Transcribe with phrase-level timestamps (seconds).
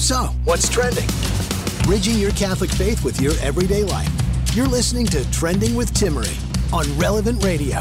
[0.00, 1.06] So, what's trending?
[1.82, 4.08] Bridging your Catholic faith with your everyday life.
[4.54, 7.80] You're listening to Trending with Timmerie on Relevant Radio.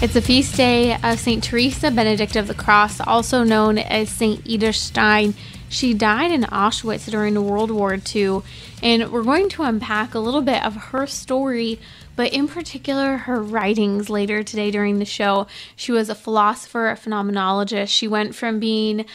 [0.00, 1.42] It's a feast day of St.
[1.42, 4.40] Teresa Benedict of the Cross, also known as St.
[4.44, 5.34] Edith Stein.
[5.72, 8.42] She died in Auschwitz during World War II,
[8.82, 11.80] and we're going to unpack a little bit of her story,
[12.14, 15.46] but in particular her writings later today during the show.
[15.74, 17.88] She was a philosopher, a phenomenologist.
[17.88, 19.06] She went from being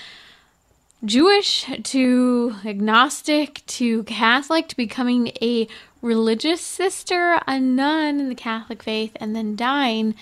[1.06, 5.68] Jewish to agnostic to Catholic to becoming a
[6.02, 10.16] religious sister, a nun in the Catholic faith, and then dying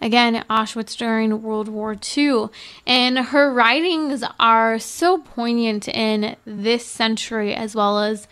[0.00, 2.48] again Auschwitz during World War II.
[2.86, 8.26] And her writings are so poignant in this century as well as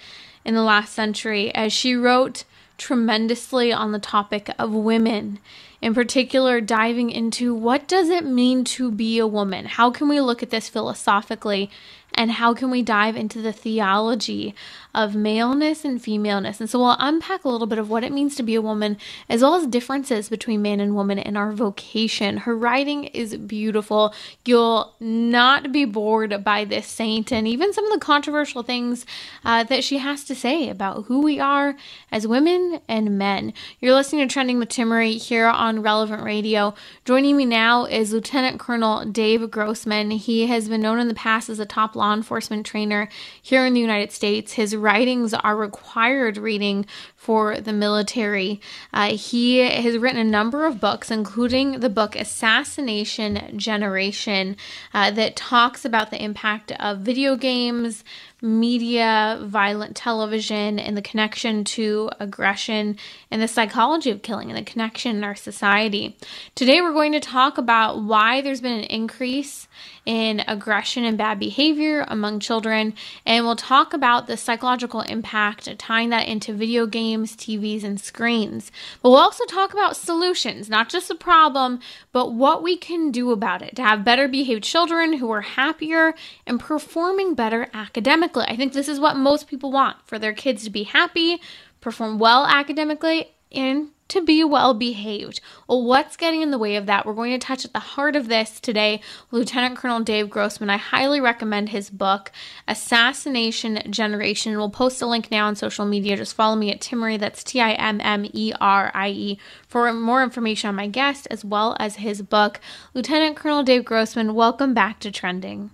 [0.44, 2.44] in the last century, as she wrote
[2.78, 5.41] tremendously on the topic of women
[5.80, 10.20] in particular diving into what does it mean to be a woman how can we
[10.20, 11.69] look at this philosophically
[12.14, 14.55] and how can we dive into the theology
[14.98, 16.60] of maleness and femaleness.
[16.60, 18.96] And so we'll unpack a little bit of what it means to be a woman,
[19.28, 22.38] as well as differences between man and woman in our vocation.
[22.38, 24.12] Her writing is beautiful.
[24.44, 29.06] You'll not be bored by this saint and even some of the controversial things
[29.44, 31.76] uh, that she has to say about who we are
[32.10, 33.53] as women and men.
[33.78, 36.75] You're listening to Trending with Timmerie here on Relevant Radio.
[37.04, 40.10] Joining me now is Lieutenant Colonel Dave Grossman.
[40.10, 43.09] He has been known in the past as a top law enforcement trainer
[43.41, 44.54] here in the United States.
[44.54, 46.87] His writings are required reading
[47.18, 48.60] for the military.
[48.94, 54.56] Uh, he has written a number of books, including the book Assassination Generation,
[54.94, 58.04] uh, that talks about the impact of video games,
[58.40, 62.96] media, violent television, and the connection to aggression
[63.32, 66.16] and the psychology of killing and the connection in our society.
[66.54, 69.66] Today, we're going to talk about why there's been an increase
[70.06, 72.94] in aggression and bad behavior among children,
[73.26, 78.70] and we'll talk about the psychological impact, tying that into video games, TVs, and screens.
[79.02, 81.80] But we'll also talk about solutions, not just the problem,
[82.12, 86.14] but what we can do about it to have better behaved children who are happier
[86.47, 88.44] and performing better academically.
[88.47, 91.41] I think this is what most people want for their kids to be happy,
[91.80, 95.41] perform well academically, and to be well behaved.
[95.66, 97.06] Well, what's getting in the way of that?
[97.06, 99.00] We're going to touch at the heart of this today.
[99.30, 100.70] Lieutenant Colonel Dave Grossman.
[100.70, 102.32] I highly recommend his book,
[102.66, 104.56] Assassination Generation.
[104.56, 106.16] We'll post a link now on social media.
[106.16, 109.92] Just follow me at Timmerie, that's T I M M E R I E, for
[109.92, 112.60] more information on my guest as well as his book.
[112.94, 115.70] Lieutenant Colonel Dave Grossman, welcome back to Trending.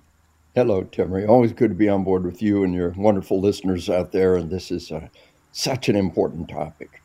[0.55, 1.29] Hello, Timmerie.
[1.29, 4.37] Always good to be on board with you and your wonderful listeners out there.
[4.37, 5.09] And this is uh,
[5.51, 7.03] such an important topic.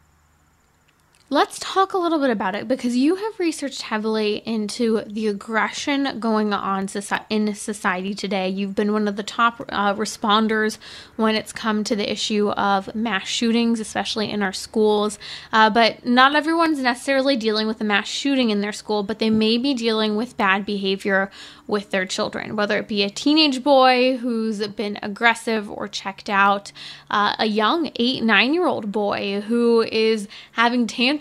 [1.31, 6.19] Let's talk a little bit about it because you have researched heavily into the aggression
[6.19, 6.90] going on
[7.29, 8.50] in society today.
[8.50, 10.79] You've been one of the top uh, responders
[11.18, 15.19] when it's come to the issue of mass shootings, especially in our schools.
[15.53, 19.29] Uh, but not everyone's necessarily dealing with a mass shooting in their school, but they
[19.29, 21.29] may be dealing with bad behavior
[21.68, 26.72] with their children, whether it be a teenage boy who's been aggressive or checked out,
[27.12, 31.19] uh, a young eight, nine year old boy who is having tantrums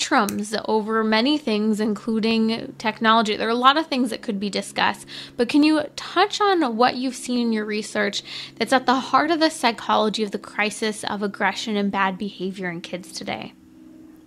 [0.67, 3.37] over many things, including technology.
[3.37, 5.07] There are a lot of things that could be discussed,
[5.37, 8.23] but can you touch on what you've seen in your research
[8.57, 12.71] that's at the heart of the psychology of the crisis of aggression and bad behavior
[12.71, 13.53] in kids today?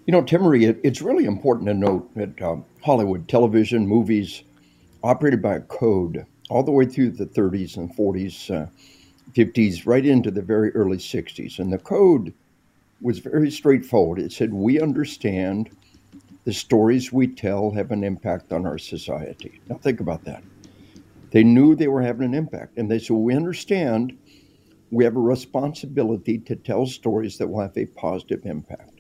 [0.06, 4.44] You know, Timmerie, it, it's really important to note that um, Hollywood television, movies,
[5.03, 8.68] operated by a code all the way through the 30s and 40s, uh,
[9.33, 11.59] 50s, right into the very early 60s.
[11.59, 12.33] And the code
[13.01, 14.19] was very straightforward.
[14.19, 15.69] It said, We understand
[16.44, 19.62] the stories we tell have an impact on our society.
[19.68, 20.44] Now, think about that.
[21.31, 22.77] They knew they were having an impact.
[22.77, 24.18] And they said, We understand
[24.92, 29.00] we have a responsibility to tell stories that will have a positive impact.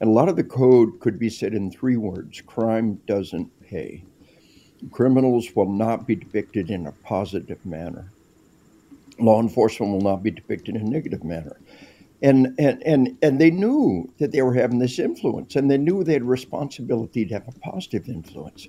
[0.00, 4.04] And a lot of the code could be said in three words crime doesn't pay.
[4.90, 8.10] Criminals will not be depicted in a positive manner.
[9.18, 11.56] Law enforcement will not be depicted in a negative manner.
[12.22, 16.04] And, and, and, and they knew that they were having this influence, and they knew
[16.04, 18.68] they had responsibility to have a positive influence.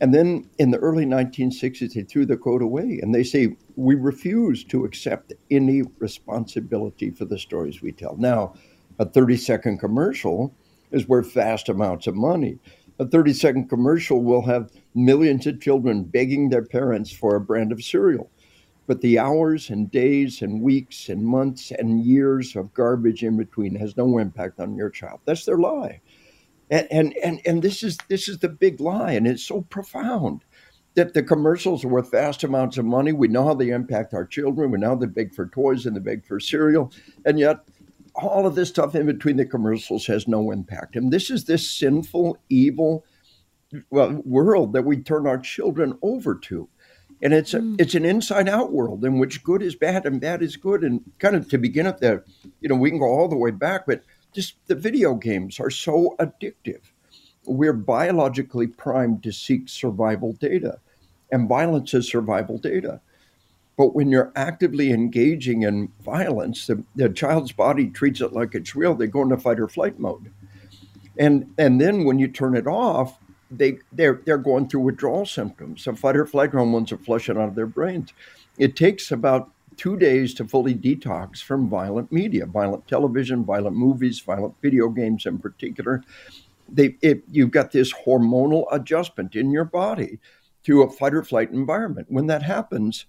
[0.00, 3.94] And then in the early 1960s, they threw the code away and they say, we
[3.94, 8.16] refuse to accept any responsibility for the stories we tell.
[8.16, 8.54] Now,
[8.98, 10.54] a 30 second commercial
[10.90, 12.58] is worth vast amounts of money.
[12.98, 17.72] A 30 second commercial will have millions of children begging their parents for a brand
[17.72, 18.30] of cereal.
[18.86, 23.74] But the hours and days and weeks and months and years of garbage in between
[23.76, 25.20] has no impact on your child.
[25.24, 26.00] That's their lie.
[26.70, 30.44] And, and and and this is this is the big lie, and it's so profound
[30.94, 33.12] that the commercials are worth vast amounts of money.
[33.12, 34.70] We know how they impact our children.
[34.70, 36.92] We know they beg for toys and they beg for cereal,
[37.24, 37.58] and yet
[38.16, 40.96] all of this stuff in between the commercials has no impact.
[40.96, 43.04] And this is this sinful, evil
[43.90, 46.68] well, world that we turn our children over to.
[47.22, 47.80] And it's a, mm.
[47.80, 50.84] it's an inside out world in which good is bad and bad is good.
[50.84, 52.22] And kind of to begin at the,
[52.60, 54.02] you know, we can go all the way back, but
[54.32, 56.82] just the video games are so addictive.
[57.46, 60.78] We're biologically primed to seek survival data,
[61.32, 63.00] and violence is survival data.
[63.78, 68.74] But when you're actively engaging in violence, the, the child's body treats it like it's
[68.74, 68.94] real.
[68.94, 70.32] They go into fight or flight mode.
[71.18, 73.18] And and then when you turn it off,
[73.50, 75.82] they they're they're going through withdrawal symptoms.
[75.82, 78.12] So fight or flight hormones are flushing out of their brains.
[78.58, 84.20] It takes about two days to fully detox from violent media, violent television, violent movies,
[84.20, 86.02] violent video games in particular.
[86.68, 90.18] They, it, you've got this hormonal adjustment in your body
[90.64, 92.08] to a fight or flight environment.
[92.10, 93.06] When that happens,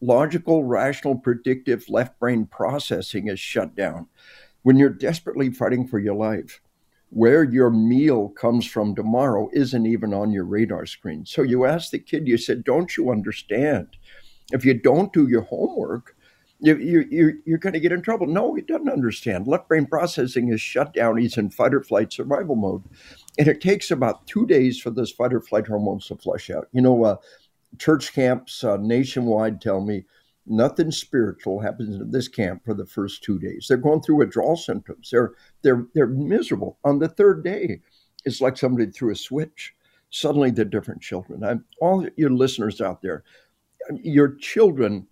[0.00, 4.08] logical, rational, predictive left brain processing is shut down.
[4.62, 6.60] When you're desperately fighting for your life,
[7.10, 11.24] where your meal comes from tomorrow isn't even on your radar screen.
[11.24, 13.88] So you ask the kid, you said, Don't you understand?
[14.52, 16.16] If you don't do your homework,
[16.60, 18.26] you, you, you're, you're going to get in trouble.
[18.26, 19.46] No, he doesn't understand.
[19.46, 21.16] Left brain processing is shut down.
[21.16, 22.82] He's in fight or flight survival mode.
[23.38, 26.68] And it takes about two days for those fight or flight hormones to flush out.
[26.72, 27.16] You know, uh,
[27.78, 30.04] church camps uh, nationwide tell me
[30.50, 33.66] nothing spiritual happens in this camp for the first two days.
[33.68, 35.10] They're going through withdrawal symptoms.
[35.10, 36.78] They're, they're, they're miserable.
[36.84, 37.80] On the third day,
[38.24, 39.74] it's like somebody threw a switch.
[40.10, 41.44] Suddenly, they're different children.
[41.44, 43.24] I'm, all your listeners out there,
[44.02, 45.06] your children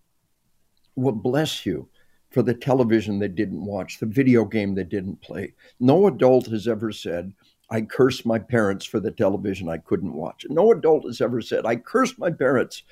[0.97, 1.88] will bless you
[2.31, 5.55] for the television they didn't watch, the video game they didn't play.
[5.81, 7.33] No adult has ever said,
[7.71, 10.47] I curse my parents for the television I couldn't watch.
[10.49, 12.83] No adult has ever said, I curse my parents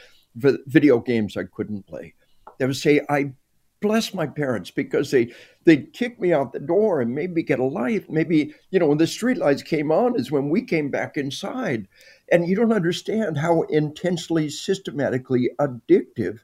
[0.41, 2.15] for video games I couldn't play.
[2.59, 3.33] They would say, I
[3.81, 5.31] bless my parents because they
[5.65, 8.09] they'd kick me out the door and maybe get a life.
[8.09, 11.89] Maybe, you know, when the streetlights came on is when we came back inside.
[12.33, 16.41] And you don't understand how intensely, systematically addictive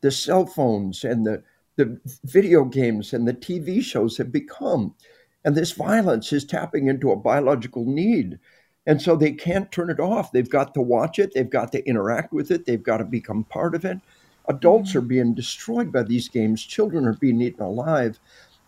[0.00, 1.42] the cell phones and the,
[1.76, 4.94] the video games and the TV shows have become.
[5.44, 8.38] And this violence is tapping into a biological need.
[8.86, 10.32] And so they can't turn it off.
[10.32, 13.44] They've got to watch it, they've got to interact with it, they've got to become
[13.44, 13.98] part of it.
[14.48, 18.18] Adults are being destroyed by these games, children are being eaten alive.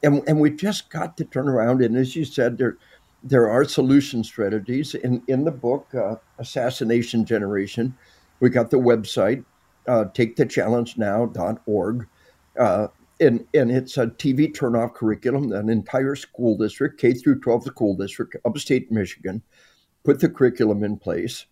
[0.02, 1.82] And, and we've just got to turn around.
[1.82, 2.78] And as you said, there,
[3.22, 7.94] there are solution strategies in in the book uh, assassination generation
[8.40, 9.44] we got the website
[9.86, 12.08] uh, takethechallengenow.org
[12.58, 12.86] uh,
[13.20, 17.94] and and it's a tv turnoff curriculum an entire school district k through 12 school
[17.94, 19.42] district upstate michigan
[20.04, 21.44] put the curriculum in place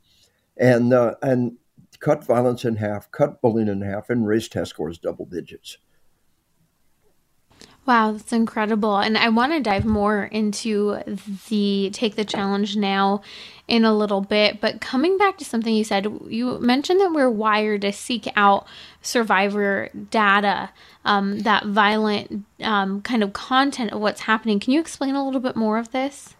[0.56, 1.52] and uh, and
[2.00, 5.78] cut violence in half cut bullying in half and raise test scores double digits
[7.88, 8.98] Wow, that's incredible.
[8.98, 10.98] And I want to dive more into
[11.48, 13.22] the Take the Challenge Now
[13.66, 14.60] in a little bit.
[14.60, 18.66] But coming back to something you said, you mentioned that we're wired to seek out
[19.00, 20.68] survivor data,
[21.06, 24.60] um, that violent um, kind of content of what's happening.
[24.60, 26.34] Can you explain a little bit more of this?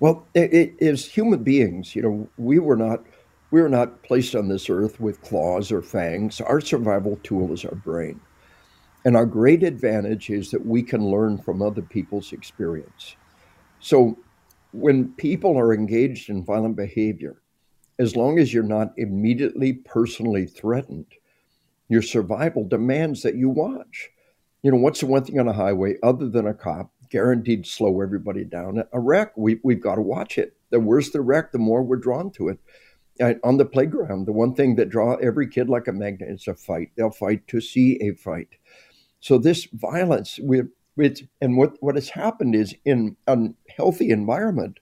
[0.00, 1.94] Well, it, it is human beings.
[1.94, 3.04] You know, we were not
[3.50, 6.40] we are not placed on this earth with claws or fangs.
[6.40, 8.20] Our survival tool is our brain.
[9.04, 13.14] And our great advantage is that we can learn from other people's experience.
[13.78, 14.18] So
[14.72, 17.40] when people are engaged in violent behavior,
[17.98, 21.06] as long as you're not immediately personally threatened,
[21.88, 24.10] your survival demands that you watch.
[24.62, 27.70] You know, what's the one thing on a highway other than a cop guaranteed to
[27.70, 28.82] slow everybody down?
[28.92, 30.56] A wreck, we, we've got to watch it.
[30.70, 32.58] The worse the wreck, the more we're drawn to it.
[33.20, 36.54] On the playground, the one thing that draw every kid like a magnet is a
[36.54, 36.90] fight.
[36.96, 38.48] They'll fight to see a fight.
[39.20, 40.38] So this violence,
[40.98, 43.38] it's, and what, what has happened is in a
[43.74, 44.78] healthy environment,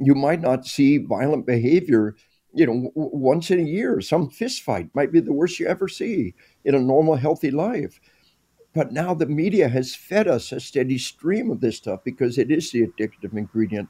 [0.00, 2.16] you might not see violent behavior,
[2.54, 4.00] you know, once in a year.
[4.00, 8.00] Some fist fight might be the worst you ever see in a normal, healthy life.
[8.74, 12.50] But now the media has fed us a steady stream of this stuff because it
[12.50, 13.88] is the addictive ingredient.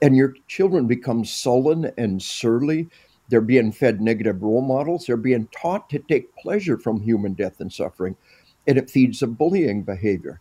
[0.00, 2.88] And your children become sullen and surly.
[3.28, 5.06] They're being fed negative role models.
[5.06, 8.16] They're being taught to take pleasure from human death and suffering.
[8.66, 10.40] And it feeds a bullying behavior.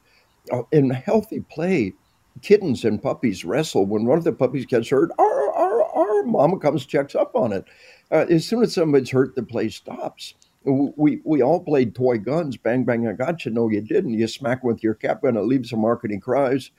[0.52, 1.94] Uh, in healthy play,
[2.42, 3.86] kittens and puppies wrestle.
[3.86, 7.52] When one of the puppies gets hurt, our, our, our mama comes, checks up on
[7.52, 7.66] it.
[8.12, 10.36] Uh, as soon as somebody's hurt, the play stops.
[10.64, 13.52] We, we all played toy guns, bang, bang, I got you.
[13.52, 14.14] No, you didn't.
[14.14, 16.72] You smack with your cap gun, it leaves a mark and he cries.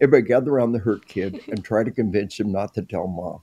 [0.00, 3.40] Everybody gather around the hurt kid and try to convince him not to tell mom.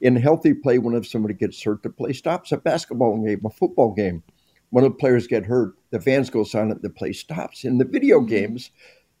[0.00, 2.52] In healthy play, when if somebody gets hurt, the play stops.
[2.52, 4.22] A basketball game, a football game,
[4.70, 7.64] one of the players get hurt, the fans go silent, the play stops.
[7.64, 8.28] In the video mm-hmm.
[8.28, 8.70] games,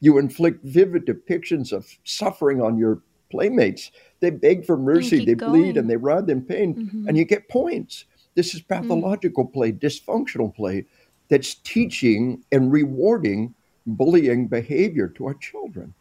[0.00, 3.90] you inflict vivid depictions of suffering on your playmates.
[4.20, 5.52] They beg for mercy, they going.
[5.52, 7.08] bleed, and they writhe in pain, mm-hmm.
[7.08, 8.04] and you get points.
[8.34, 8.82] This is mm-hmm.
[8.82, 9.52] pathological mm-hmm.
[9.52, 10.84] play, dysfunctional play
[11.28, 13.54] that's teaching and rewarding
[13.86, 15.94] bullying behavior to our children.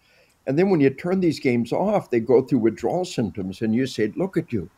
[0.48, 3.86] And then when you turn these games off, they go through withdrawal symptoms, and you
[3.86, 4.70] say, Look at you.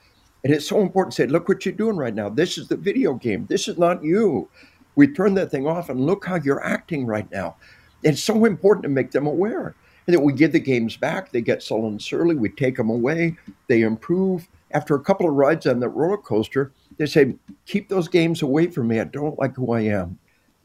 [0.44, 2.28] And it's so important to say, Look what you're doing right now.
[2.28, 3.46] This is the video game.
[3.48, 4.50] This is not you.
[4.96, 7.56] We turn that thing off, and look how you're acting right now.
[8.04, 9.76] It's so important to make them aware.
[10.08, 11.32] And then we give the games back.
[11.32, 12.36] They get sullen and surly.
[12.36, 13.38] We take them away.
[13.68, 14.48] They improve.
[14.72, 17.36] After a couple of rides on the roller coaster, they say,
[17.68, 19.00] Keep those games away from me.
[19.00, 20.18] I don't like who I am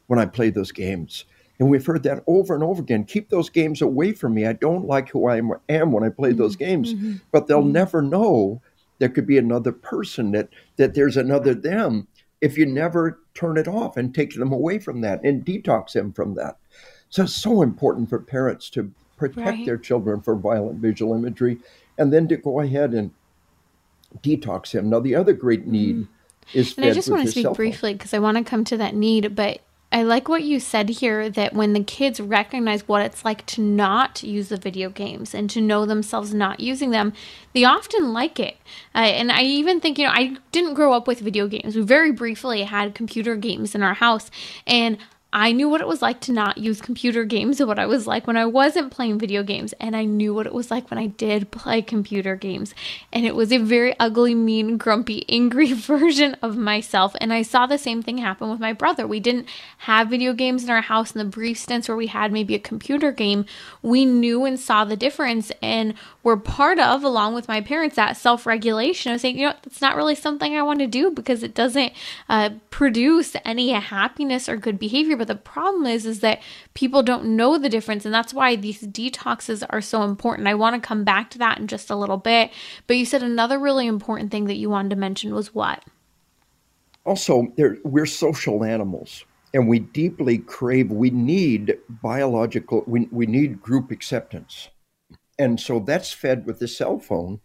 [0.07, 1.25] when I play those games.
[1.59, 3.05] And we've heard that over and over again.
[3.05, 4.45] Keep those games away from me.
[4.45, 5.37] I don't like who I
[5.69, 6.37] am when I play mm-hmm.
[6.39, 6.93] those games.
[6.93, 7.13] Mm-hmm.
[7.31, 7.71] But they'll mm-hmm.
[7.71, 8.61] never know
[8.99, 12.07] there could be another person, that, that there's another them
[12.41, 16.13] if you never turn it off and take them away from that and detox them
[16.13, 16.57] from that.
[17.09, 19.65] So it's so important for parents to protect right.
[19.65, 21.57] their children from violent visual imagery
[21.97, 23.11] and then to go ahead and
[24.21, 24.89] detox him.
[24.89, 26.07] Now, the other great need mm.
[26.53, 26.77] is.
[26.77, 29.35] And I just want to speak briefly because I want to come to that need,
[29.35, 29.61] but
[29.91, 33.61] I like what you said here that when the kids recognize what it's like to
[33.61, 37.13] not use the video games and to know themselves not using them,
[37.53, 38.57] they often like it.
[38.93, 41.75] Uh, and I even think, you know, I didn't grow up with video games.
[41.75, 44.29] We very briefly had computer games in our house.
[44.67, 44.97] And
[45.37, 48.07] I knew what it was like to not use computer games and what I was
[48.07, 49.73] like when I wasn't playing video games.
[49.81, 52.73] And I knew what it was like when I did play computer games.
[53.11, 57.17] And it was a very ugly, mean, grumpy, angry version of myself.
[57.19, 59.05] And I saw the same thing happen with my brother.
[59.05, 59.49] We didn't
[59.79, 62.59] have video games in our house in the brief stints where we had maybe a
[62.59, 63.45] computer game.
[63.81, 68.17] We knew and saw the difference and were part of, along with my parents, that
[68.17, 71.43] self regulation of saying, you know, it's not really something I want to do because
[71.43, 71.93] it doesn't
[72.27, 75.15] uh, produce any happiness or good behavior.
[75.15, 76.41] But the problem is, is that
[76.73, 78.05] people don't know the difference.
[78.05, 80.47] And that's why these detoxes are so important.
[80.47, 82.49] I want to come back to that in just a little bit.
[82.87, 85.85] But you said another really important thing that you wanted to mention was what?
[87.05, 87.53] Also,
[87.83, 94.69] we're social animals and we deeply crave, we need biological, we, we need group acceptance.
[95.37, 97.39] And so that's fed with the cell phone.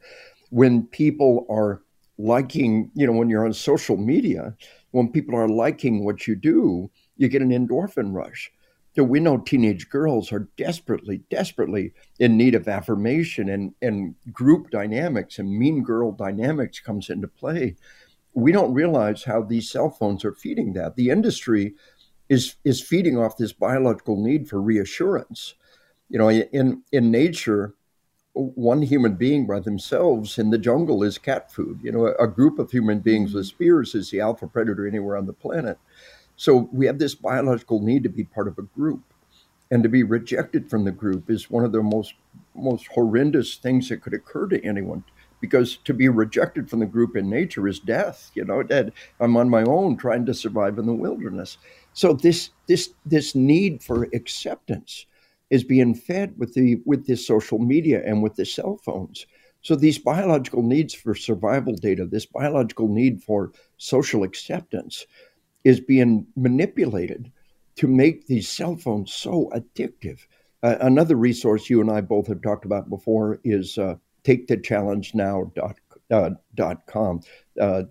[0.51, 1.83] When people are
[2.19, 4.55] liking, you know, when you're on social media,
[4.91, 8.51] when people are liking what you do, you get an endorphin rush.
[8.97, 14.71] So we know teenage girls are desperately, desperately in need of affirmation and, and group
[14.71, 17.77] dynamics and mean girl dynamics comes into play.
[18.35, 20.97] We don't realize how these cell phones are feeding that.
[20.97, 21.75] The industry
[22.29, 25.55] is is feeding off this biological need for reassurance.
[26.09, 27.75] You know, in in nature,
[28.33, 31.81] one human being by themselves in the jungle is cat food.
[31.83, 33.57] You know, a, a group of human beings with mm-hmm.
[33.57, 35.79] spears is the alpha predator anywhere on the planet.
[36.37, 39.03] So we have this biological need to be part of a group.
[39.73, 42.15] And to be rejected from the group is one of the most
[42.55, 45.05] most horrendous things that could occur to anyone.
[45.41, 48.31] Because to be rejected from the group in nature is death.
[48.35, 51.59] You know, that I'm on my own trying to survive in the wilderness.
[51.93, 55.07] So this this this need for acceptance
[55.51, 59.27] is being fed with the with this social media and with the cell phones.
[59.63, 65.05] So these biological needs for survival data, this biological need for social acceptance,
[65.65, 67.31] is being manipulated
[67.77, 70.21] to make these cell phones so addictive.
[70.63, 77.21] Uh, another resource you and I both have talked about before is uh, takethechallengenow.com.
[77.61, 77.83] Uh,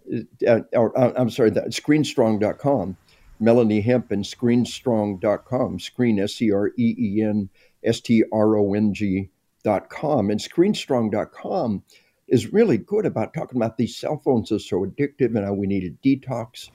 [0.48, 2.98] uh, or, uh, I'm sorry, that screenstrong.com
[3.40, 7.50] Melanie Hempe and screenstrong.com, screen, S C R E E N
[7.84, 10.30] S T R O N G.com.
[10.30, 11.84] And screenstrong.com
[12.28, 15.68] is really good about talking about these cell phones are so addictive and how we
[15.68, 16.70] need a detox,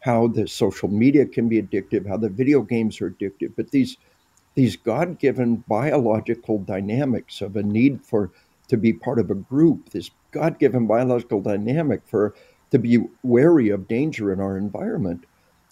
[0.00, 3.52] how the social media can be addictive, how the video games are addictive.
[3.56, 3.96] But these
[4.54, 8.30] these God-given biological dynamics of a need for
[8.68, 12.34] to be part of a group, this God-given biological dynamic for
[12.72, 15.24] to be wary of danger in our environment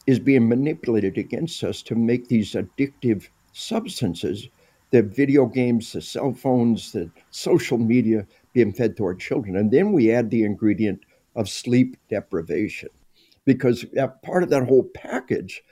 [0.08, 4.48] is being manipulated against us to make these addictive substances,
[4.90, 9.54] the video games, the cell phones, the social media being fed to our children.
[9.54, 11.02] And then we add the ingredient
[11.36, 12.88] of sleep deprivation
[13.44, 13.84] because
[14.22, 15.62] part of that whole package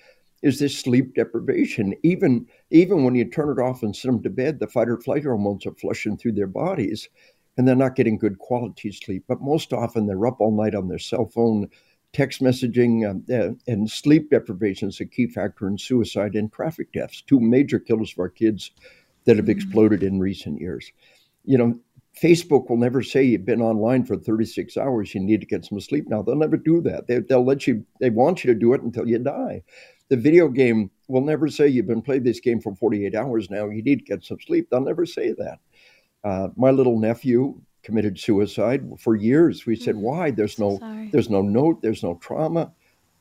[0.42, 1.94] is this sleep deprivation.
[2.02, 4.98] Even even when you turn it off and send them to bed, the fight or
[4.98, 7.08] flight hormones are flushing through their bodies,
[7.56, 9.24] and they're not getting good quality sleep.
[9.26, 11.70] But most often, they're up all night on their cell phone,
[12.16, 16.90] text messaging, um, uh, and sleep deprivation is a key factor in suicide and traffic
[16.92, 18.70] deaths, two major killers of our kids
[19.26, 19.52] that have mm-hmm.
[19.52, 20.90] exploded in recent years.
[21.44, 21.78] You know,
[22.18, 25.14] Facebook will never say you've been online for 36 hours.
[25.14, 26.22] You need to get some sleep now.
[26.22, 27.06] They'll never do that.
[27.06, 29.62] They, will let you, they want you to do it until you die.
[30.08, 33.68] The video game will never say you've been playing this game for 48 hours now.
[33.68, 34.68] You need to get some sleep.
[34.70, 35.58] They'll never say that.
[36.24, 39.64] Uh, my little nephew committed suicide for years.
[39.64, 40.00] We said, mm.
[40.00, 40.30] why?
[40.30, 41.08] There's no, Sorry.
[41.12, 41.80] there's no note.
[41.80, 42.72] There's no trauma.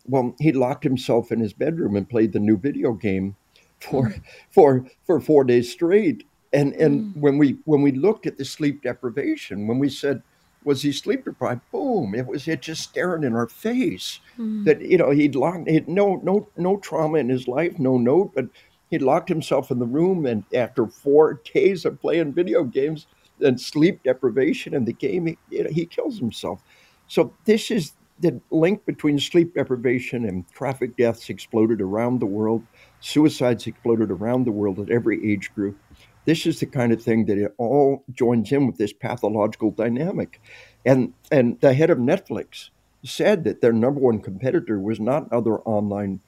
[0.07, 3.35] Well, he locked himself in his bedroom and played the new video game
[3.79, 4.21] for, mm.
[4.49, 7.17] for, for four days straight and and mm.
[7.17, 10.23] when we when we looked at the sleep deprivation, when we said,
[10.63, 11.61] was he sleep deprived?
[11.71, 12.15] Boom!
[12.15, 14.63] It was it just staring in our face mm.
[14.65, 18.31] that you know he'd locked he'd no no no trauma in his life, no note,
[18.33, 18.47] but
[18.89, 23.05] he locked himself in the room, and after four days of playing video games
[23.41, 26.61] and sleep deprivation and the game, you know, he kills himself.
[27.07, 32.63] So this is the link between sleep deprivation and traffic deaths exploded around the world.
[33.01, 35.77] Suicides exploded around the world at every age group.
[36.25, 40.41] This is the kind of thing that it all joins in with this pathological dynamic.
[40.85, 42.69] And and the head of Netflix
[43.03, 46.21] said that their number one competitor was not other online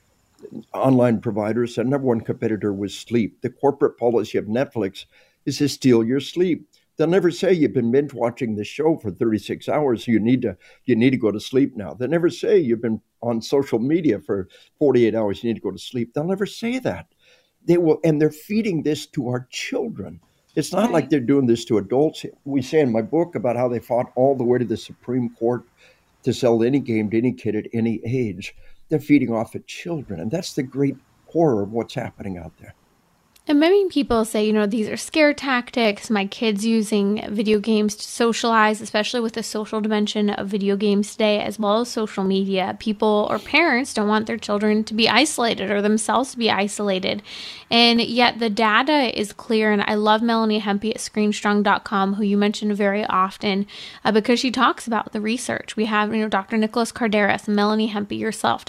[0.74, 1.76] online providers.
[1.76, 3.42] Their number one competitor was sleep.
[3.42, 5.06] The corporate policy of Netflix
[5.46, 6.68] is to steal your sleep.
[6.98, 10.58] They'll never say you've been binge watching the show for 36 hours, you need to
[10.86, 11.94] you need to go to sleep now.
[11.94, 14.48] They never say you've been on social media for
[14.80, 16.14] 48 hours, you need to go to sleep.
[16.14, 17.08] They'll never say that
[17.66, 20.20] they will, and they're feeding this to our children.
[20.56, 22.26] It's not like they're doing this to adults.
[22.46, 25.30] We say in my book about how they fought all the way to the Supreme
[25.36, 25.64] Court
[26.24, 28.56] to sell any game to any kid at any age.
[28.90, 30.20] They're feeding off at children.
[30.20, 30.96] And that's the great
[31.28, 32.74] horror of what's happening out there.
[33.50, 36.10] And many people say, you know, these are scare tactics.
[36.10, 41.14] My kids using video games to socialize, especially with the social dimension of video games
[41.14, 42.76] today, as well as social media.
[42.78, 47.24] People or parents don't want their children to be isolated or themselves to be isolated.
[47.72, 49.72] And yet the data is clear.
[49.72, 53.66] And I love Melanie Hempe at screenstrong.com, who you mentioned very often,
[54.04, 55.78] uh, because she talks about the research.
[55.78, 56.58] We have, you know, Dr.
[56.58, 58.66] Nicholas Kardaras, Melanie Hempe, yourself.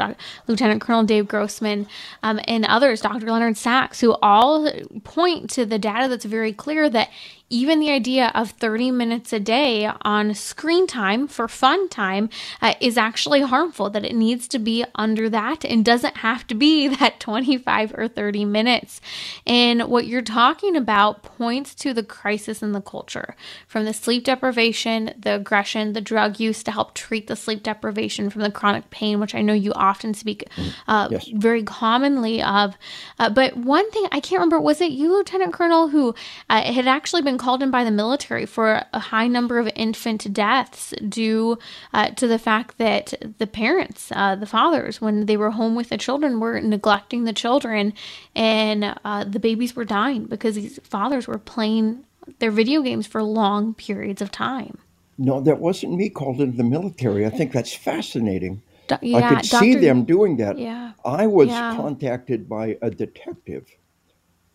[0.47, 1.89] Lieutenant Colonel Dave Grossman,
[2.23, 3.27] um, and others, Dr.
[3.27, 4.68] Leonard Sax, who all
[5.05, 7.11] point to the data that's very clear that
[7.51, 12.29] even the idea of 30 minutes a day on screen time for fun time
[12.61, 16.55] uh, is actually harmful, that it needs to be under that and doesn't have to
[16.55, 19.01] be that 25 or 30 minutes.
[19.47, 23.35] And what you're talking about points to the crisis in the culture
[23.67, 28.29] from the sleep deprivation, the aggression, the drug use to help treat the sleep deprivation
[28.29, 31.29] from the chronic pain, which I know you often speak mm, uh, yes.
[31.35, 32.77] very commonly of.
[33.19, 36.15] Uh, but one thing I can't remember, was it you, Lieutenant Colonel, who
[36.51, 40.33] uh, had actually been called in by the military for a high number of infant
[40.33, 41.59] deaths due
[41.93, 45.89] uh, to the fact that the parents, uh, the fathers, when they were home with
[45.89, 47.93] the children, were neglecting the children
[48.35, 52.05] and uh, the babies were dying because these fathers were playing
[52.39, 54.79] their video games for long periods of time.
[55.17, 57.27] No, that wasn't me called into the military.
[57.27, 58.63] I think that's fascinating.
[58.87, 59.59] Do- yeah, I could Dr.
[59.59, 60.59] see them doing that.
[60.59, 60.93] Yeah.
[61.05, 61.75] I was yeah.
[61.77, 63.67] contacted by a detective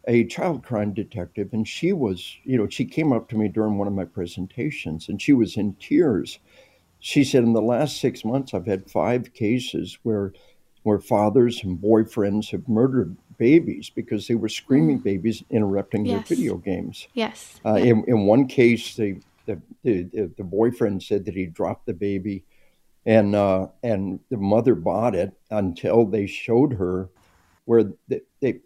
[0.07, 3.77] a child crime detective, and she was, you know, she came up to me during
[3.77, 6.39] one of my presentations and she was in tears.
[6.99, 10.33] She said, In the last six months, I've had five cases where,
[10.83, 15.03] where fathers and boyfriends have murdered babies because they were screaming mm.
[15.03, 16.27] babies interrupting yes.
[16.27, 17.07] their video games.
[17.13, 17.59] Yes.
[17.65, 17.85] Uh, yeah.
[17.85, 22.43] in, in one case, the, the, the, the boyfriend said that he dropped the baby
[23.05, 27.09] and, uh, and the mother bought it until they showed her
[27.65, 28.59] where they, they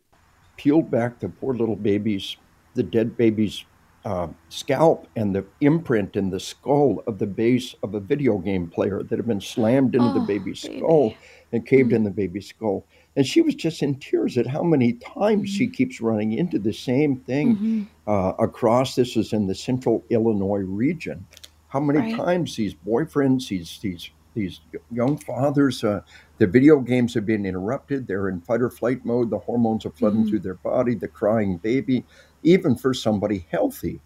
[0.57, 2.37] peeled back the poor little baby's,
[2.73, 3.63] the dead baby's
[4.05, 8.69] uh, scalp and the imprint in the skull of the base of a video game
[8.69, 10.77] player that had been slammed into oh, the baby's baby.
[10.77, 11.13] skull
[11.51, 11.97] and caved mm-hmm.
[11.97, 12.85] in the baby's skull.
[13.17, 15.57] And she was just in tears at how many times mm-hmm.
[15.57, 17.83] she keeps running into the same thing mm-hmm.
[18.09, 18.95] uh, across.
[18.95, 21.25] This is in the central Illinois region.
[21.67, 22.15] How many right.
[22.15, 25.83] times these boyfriends, these these these young fathers.
[25.83, 26.01] Uh,
[26.37, 28.07] the video games have been interrupted.
[28.07, 29.29] They're in fight or flight mode.
[29.29, 30.29] The hormones are flooding mm-hmm.
[30.29, 30.95] through their body.
[30.95, 32.05] The crying baby,
[32.43, 33.99] even for somebody healthy,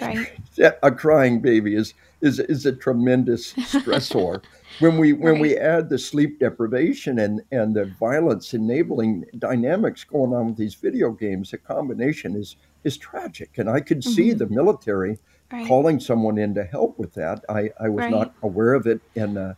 [0.00, 0.32] right.
[0.82, 4.42] a crying baby is is is a tremendous stressor.
[4.80, 5.42] when we when right.
[5.42, 10.74] we add the sleep deprivation and and the violence enabling dynamics going on with these
[10.74, 13.58] video games, the combination is is tragic.
[13.58, 14.12] And I could mm-hmm.
[14.12, 15.18] see the military
[15.52, 15.66] right.
[15.66, 17.44] calling someone in to help with that.
[17.48, 18.10] I I was right.
[18.10, 19.54] not aware of it, and uh,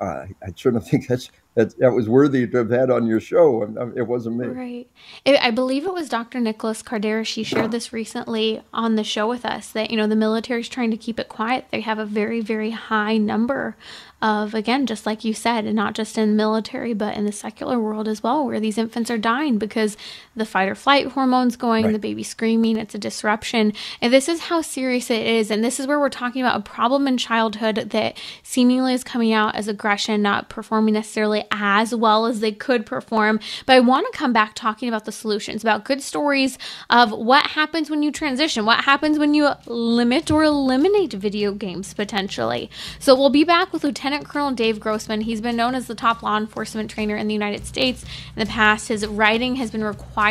[0.00, 3.62] uh, I certainly think that's that, that was worthy to have had on your show,
[3.62, 4.46] and um, it wasn't me.
[4.46, 4.90] Right.
[5.26, 6.40] I believe it was Dr.
[6.40, 7.26] Nicholas Kardaras.
[7.26, 10.68] She shared this recently on the show with us that you know the military is
[10.68, 11.66] trying to keep it quiet.
[11.70, 13.76] They have a very very high number
[14.22, 17.78] of again just like you said and not just in military but in the secular
[17.80, 19.96] world as well where these infants are dying because
[20.36, 21.92] the fight or flight hormones going right.
[21.92, 25.80] the baby screaming it's a disruption and this is how serious it is and this
[25.80, 29.68] is where we're talking about a problem in childhood that seemingly is coming out as
[29.68, 34.32] aggression not performing necessarily as well as they could perform but i want to come
[34.32, 36.58] back talking about the solutions about good stories
[36.90, 41.92] of what happens when you transition what happens when you limit or eliminate video games
[41.94, 45.20] potentially so we'll be back with lieutenant Lieutenant Colonel Dave Grossman.
[45.20, 48.02] He's been known as the top law enforcement trainer in the United States.
[48.36, 50.21] In the past, his writing has been required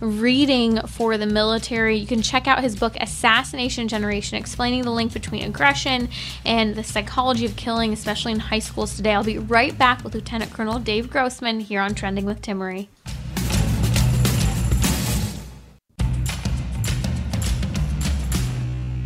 [0.00, 1.96] reading for the military.
[1.96, 6.08] You can check out his book, Assassination Generation, explaining the link between aggression
[6.44, 9.12] and the psychology of killing, especially in high schools today.
[9.14, 12.88] I'll be right back with Lieutenant Colonel Dave Grossman here on Trending with Timmerie.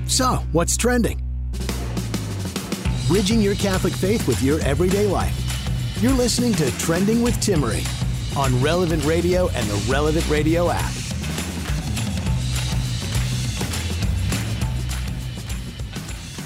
[0.06, 1.28] So, what's trending?
[3.08, 5.34] bridging your Catholic faith with your everyday life.
[6.02, 7.97] You're listening to Trending with Timmerie
[8.36, 10.92] on Relevant Radio and the Relevant Radio app.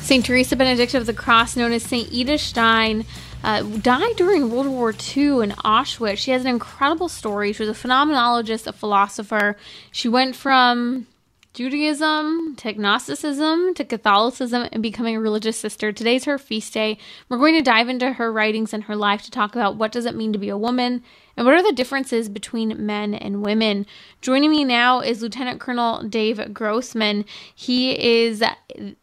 [0.03, 0.25] St.
[0.25, 2.11] Teresa Benedict of the Cross, known as St.
[2.13, 3.07] Edith Stein,
[3.45, 6.19] uh, died during World War II in Auschwitz.
[6.19, 7.53] She has an incredible story.
[7.53, 9.57] She was a phenomenologist, a philosopher.
[9.91, 11.07] She went from
[11.55, 15.93] Judaism to Gnosticism to Catholicism and becoming a religious sister.
[15.93, 16.99] Today's her feast day.
[17.29, 20.07] We're going to dive into her writings and her life to talk about what does
[20.07, 21.03] it mean to be a woman
[21.37, 23.87] and what are the differences between men and women?
[24.21, 27.25] Joining me now is Lieutenant Colonel Dave Grossman.
[27.55, 28.43] He is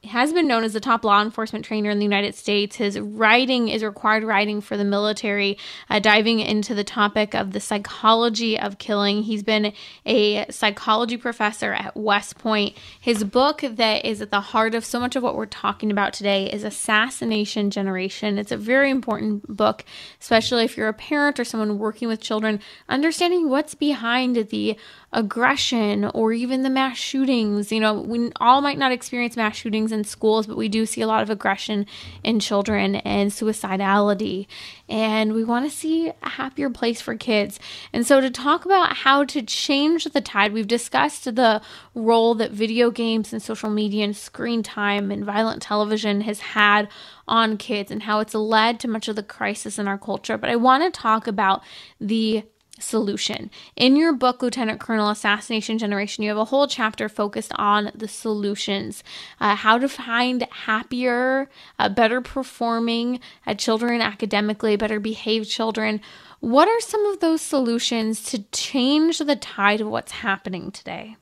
[0.03, 2.77] has been known as the top law enforcement trainer in the United States.
[2.77, 5.57] His writing is required writing for the military,
[5.89, 9.23] uh, diving into the topic of the psychology of killing.
[9.23, 9.73] He's been
[10.05, 12.75] a psychology professor at West Point.
[12.99, 16.13] His book that is at the heart of so much of what we're talking about
[16.13, 18.37] today is Assassination Generation.
[18.37, 19.85] It's a very important book,
[20.19, 24.77] especially if you're a parent or someone working with children, understanding what's behind the
[25.11, 27.71] aggression or even the mass shootings.
[27.71, 31.01] You know, we all might not experience mass shootings in schools, but we do see
[31.01, 31.87] a lot of aggression
[32.23, 34.45] in children and suicidality.
[34.87, 37.59] And we want to see a happier place for kids.
[37.91, 41.61] And so, to talk about how to change the tide, we've discussed the
[41.95, 46.87] role that video games and social media and screen time and violent television has had
[47.27, 50.37] on kids and how it's led to much of the crisis in our culture.
[50.37, 51.63] But I want to talk about
[51.99, 52.43] the
[52.79, 53.49] solution.
[53.75, 58.07] In your book, Lieutenant Colonel Assassination Generation, you have a whole chapter focused on the
[58.07, 59.03] solutions,
[59.39, 66.01] uh, how to find happier, uh, better performing uh, children academically, better behaved children.
[66.39, 71.17] What are some of those solutions to change the tide of what's happening today?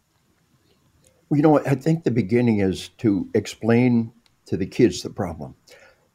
[1.29, 4.13] Well, you know, I think the beginning is to explain
[4.45, 5.55] to the kids the problem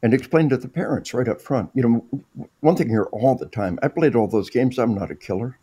[0.03, 1.71] and explain to the parents right up front.
[1.73, 4.77] You know, one thing here all the time, I played all those games.
[4.77, 5.57] I'm not a killer.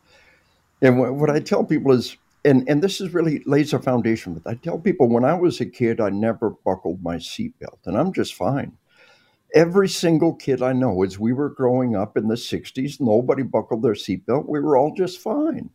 [0.81, 4.46] And what, I tell people is, and, and this is really lays a foundation with
[4.46, 8.14] I tell people when I was a kid, I never buckled my seatbelt, and I'm
[8.14, 8.79] just fine.
[9.55, 13.83] Every single kid I know, as we were growing up in the 60s, nobody buckled
[13.83, 14.48] their seatbelt.
[14.48, 15.68] We were all just fine.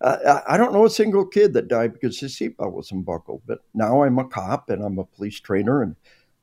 [0.00, 3.42] Uh, I don't know a single kid that died because his seatbelt wasn't buckled.
[3.44, 5.96] But now I'm a cop and I'm a police trainer, and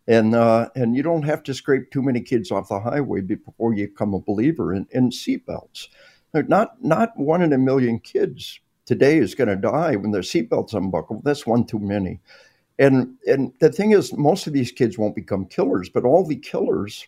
[0.07, 3.73] and uh, and you don't have to scrape too many kids off the highway before
[3.73, 5.87] you become a believer in, in seatbelts.
[6.33, 10.73] Not not one in a million kids today is going to die when their seatbelts
[10.73, 11.23] unbuckled.
[11.23, 12.19] That's one too many.
[12.77, 16.35] And and the thing is, most of these kids won't become killers, but all the
[16.35, 17.07] killers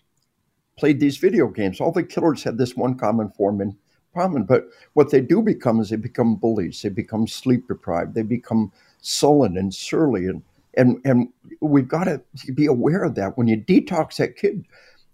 [0.78, 1.82] played these video games.
[1.82, 3.76] All the killers had this one common form in
[4.16, 4.44] common.
[4.44, 6.82] But what they do become is they become bullies.
[6.82, 8.16] They become sleep deprived.
[8.16, 10.42] They become sullen and surly and
[10.78, 11.30] and and
[11.62, 12.22] we've got to
[12.54, 14.66] be aware of that when you detox that kid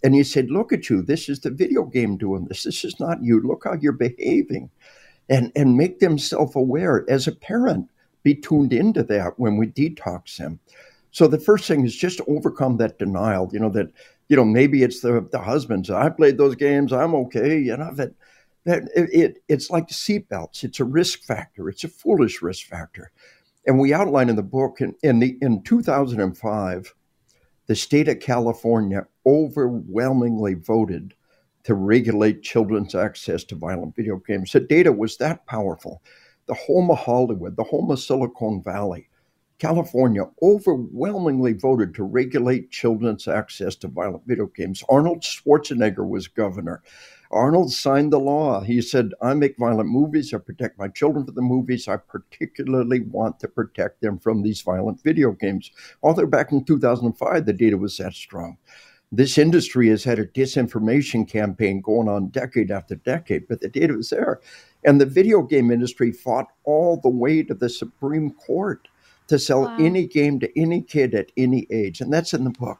[0.03, 2.99] and you said look at you this is the video game doing this this is
[2.99, 4.69] not you look how you're behaving
[5.29, 7.89] and and make them self-aware as a parent
[8.23, 10.59] be tuned into that when we detox them
[11.11, 13.49] So the first thing is just overcome that denial.
[13.53, 13.89] You know that
[14.29, 15.89] you know maybe it's the the husbands.
[15.89, 16.93] I played those games.
[16.93, 17.59] I'm okay.
[17.59, 18.11] You know that
[18.65, 20.63] that it, it it's like seatbelts.
[20.63, 21.69] It's a risk factor.
[21.69, 23.11] It's a foolish risk factor.
[23.65, 26.93] And we outline in the book in in, the, in 2005,
[27.67, 31.13] the state of California overwhelmingly voted
[31.63, 34.51] to regulate children's access to violent video games.
[34.51, 36.01] The data was that powerful.
[36.45, 39.07] The home of Hollywood, the home of Silicon Valley,
[39.59, 44.83] California overwhelmingly voted to regulate children's access to violent video games.
[44.89, 46.83] Arnold Schwarzenegger was governor.
[47.33, 48.61] Arnold signed the law.
[48.61, 50.33] He said, I make violent movies.
[50.33, 51.87] I protect my children from the movies.
[51.87, 55.71] I particularly want to protect them from these violent video games.
[56.03, 58.57] Although back in 2005, the data was that strong.
[59.11, 63.93] This industry has had a disinformation campaign going on decade after decade, but the data
[63.93, 64.39] was there.
[64.85, 68.87] And the video game industry fought all the way to the Supreme Court
[69.27, 69.77] to sell wow.
[69.79, 72.01] any game to any kid at any age.
[72.01, 72.79] And that's in the book.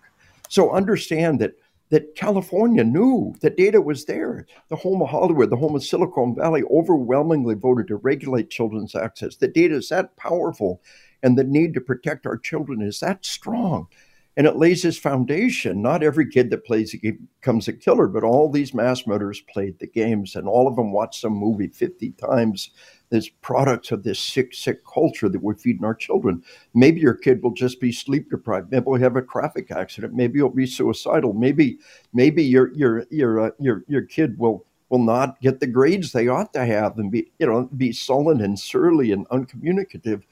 [0.50, 1.56] So understand that
[1.94, 4.48] that California knew the data was there.
[4.70, 9.36] The home of Hollywood, the home of Silicon Valley, overwhelmingly voted to regulate children's access.
[9.36, 10.82] The data is that powerful,
[11.22, 13.90] and the need to protect our children is that strong.
[14.36, 15.82] And it lays this foundation.
[15.82, 19.42] Not every kid that plays a game becomes a killer, but all these mass murderers
[19.42, 22.72] played the games, and all of them watched some movie 50 times
[23.14, 26.44] as products of this sick, sick culture that we're feeding our children.
[26.74, 28.72] Maybe your kid will just be sleep deprived.
[28.72, 30.14] Maybe he'll have a traffic accident.
[30.14, 31.34] Maybe he'll be suicidal.
[31.34, 31.78] Maybe
[32.14, 36.28] maybe your your your uh, your your kid will will not get the grades they
[36.28, 40.24] ought to have and be you know be sullen and surly and uncommunicative.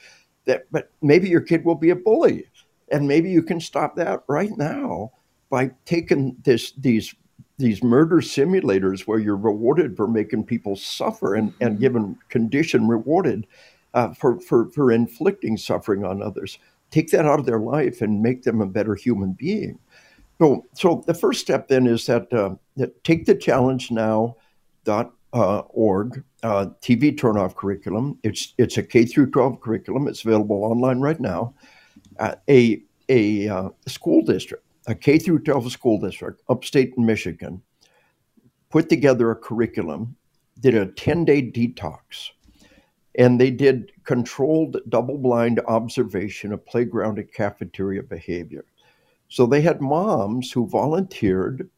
[0.46, 2.46] That but maybe your kid will be a bully,
[2.92, 5.12] and maybe you can stop that right now
[5.50, 7.16] by taking this these
[7.58, 11.82] these murder simulators where you're rewarded for making people suffer and, and mm-hmm.
[11.82, 13.46] given condition rewarded
[13.94, 16.58] uh, for, for, for inflicting suffering on others.
[16.90, 19.78] Take that out of their life and make them a better human being.
[20.40, 24.38] So, so the first step then is that, uh, that take the challenge now
[24.84, 28.18] dot uh, org uh, TV turnoff curriculum.
[28.24, 30.08] It's it's a K through 12 curriculum.
[30.08, 31.54] It's available online right now.
[32.22, 37.62] Uh, a a uh, school district a K through 12 school district, upstate in Michigan,
[38.70, 40.16] put together a curriculum,
[40.60, 42.32] did a 10 day detox,
[43.16, 48.66] and they did controlled double blind observation of playground and cafeteria behavior.
[49.28, 51.70] So they had moms who volunteered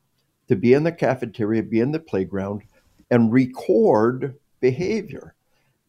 [0.47, 2.63] to be in the cafeteria, be in the playground,
[3.11, 5.35] and record behavior.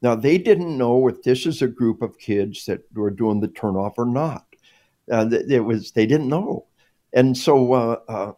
[0.05, 3.49] Now, they didn't know if this is a group of kids that were doing the
[3.49, 4.45] turnoff or not.
[5.11, 6.67] Uh, it was they didn't know.
[7.15, 8.33] And so uh, uh,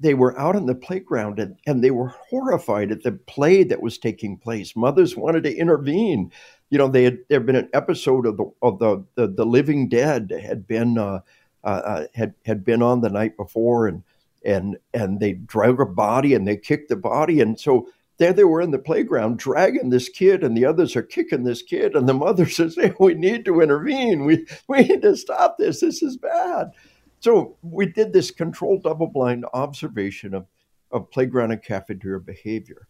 [0.00, 3.80] they were out on the playground and, and they were horrified at the play that
[3.80, 4.74] was taking place.
[4.74, 6.32] Mothers wanted to intervene.
[6.70, 9.46] You know, they had there had been an episode of the of the the, the
[9.46, 11.20] Living Dead had been uh,
[11.62, 14.02] uh, uh, had had been on the night before, and
[14.44, 17.86] and and they drag a body and they kicked the body, and so
[18.20, 21.62] there they were in the playground dragging this kid, and the others are kicking this
[21.62, 24.24] kid, and the mother says, "Hey, we need to intervene.
[24.26, 25.80] We we need to stop this.
[25.80, 26.70] This is bad."
[27.18, 30.46] So we did this controlled double blind observation of,
[30.90, 32.88] of playground and cafeteria behavior.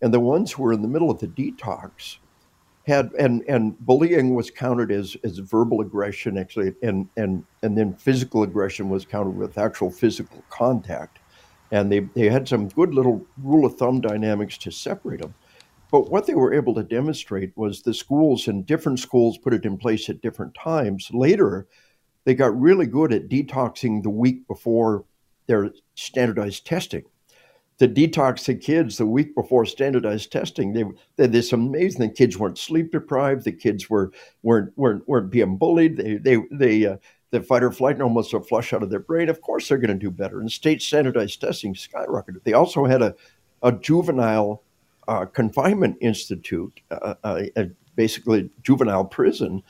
[0.00, 2.18] And the ones who were in the middle of the detox
[2.86, 7.94] had and and bullying was counted as as verbal aggression actually and and and then
[7.94, 11.18] physical aggression was counted with actual physical contact
[11.70, 15.34] and they they had some good little rule of thumb dynamics to separate them
[15.90, 19.64] but what they were able to demonstrate was the schools and different schools put it
[19.64, 21.66] in place at different times later
[22.26, 25.04] they got really good at detoxing the week before
[25.46, 27.04] their standardized testing.
[27.78, 30.84] To detox the kids the week before standardized testing, they,
[31.16, 32.00] they this amazing.
[32.00, 33.44] The kids weren't sleep deprived.
[33.44, 35.98] The kids were weren't weren't, weren't being bullied.
[35.98, 36.96] They they they uh,
[37.30, 39.28] the fight or flight almost a flush out of their brain.
[39.28, 40.40] Of course, they're going to do better.
[40.40, 42.44] And state standardized testing skyrocketed.
[42.44, 43.14] They also had a
[43.62, 44.62] a juvenile
[45.08, 47.42] uh, confinement institute, uh, uh,
[47.94, 49.62] basically juvenile prison,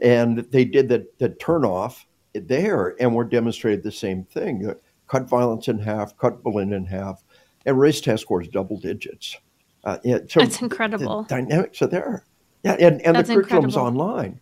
[0.00, 4.72] and they did the, the turnoff there and were demonstrated the same thing
[5.08, 7.24] cut violence in half, cut bullying in half,
[7.66, 9.36] and raised test scores double digits.
[9.82, 11.24] Uh, yeah, so That's incredible.
[11.24, 12.24] The dynamics are there.
[12.62, 14.02] Yeah, and, and the curriculum's incredible.
[14.02, 14.40] online.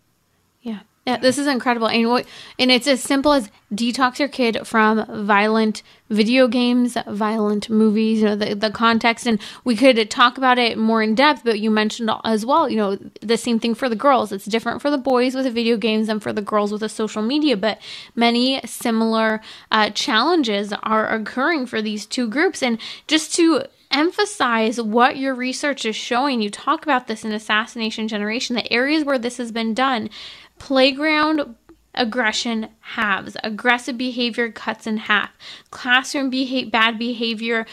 [0.60, 0.80] Yeah.
[1.08, 1.88] Yeah, this is incredible.
[1.88, 2.26] And what
[2.58, 8.26] and it's as simple as detox your kid from violent video games, violent movies, you
[8.26, 9.26] know, the, the context.
[9.26, 12.76] And we could talk about it more in depth, but you mentioned as well, you
[12.76, 14.32] know, the same thing for the girls.
[14.32, 16.90] It's different for the boys with the video games than for the girls with the
[16.90, 17.80] social media, but
[18.14, 19.40] many similar
[19.72, 22.62] uh, challenges are occurring for these two groups.
[22.62, 26.42] And just to emphasize what your research is showing.
[26.42, 30.10] You talk about this in Assassination Generation, the areas where this has been done
[30.58, 31.54] playground
[31.98, 33.36] aggression halves.
[33.42, 35.30] Aggressive behavior cuts in half.
[35.70, 36.30] Classroom
[36.70, 37.66] bad behavior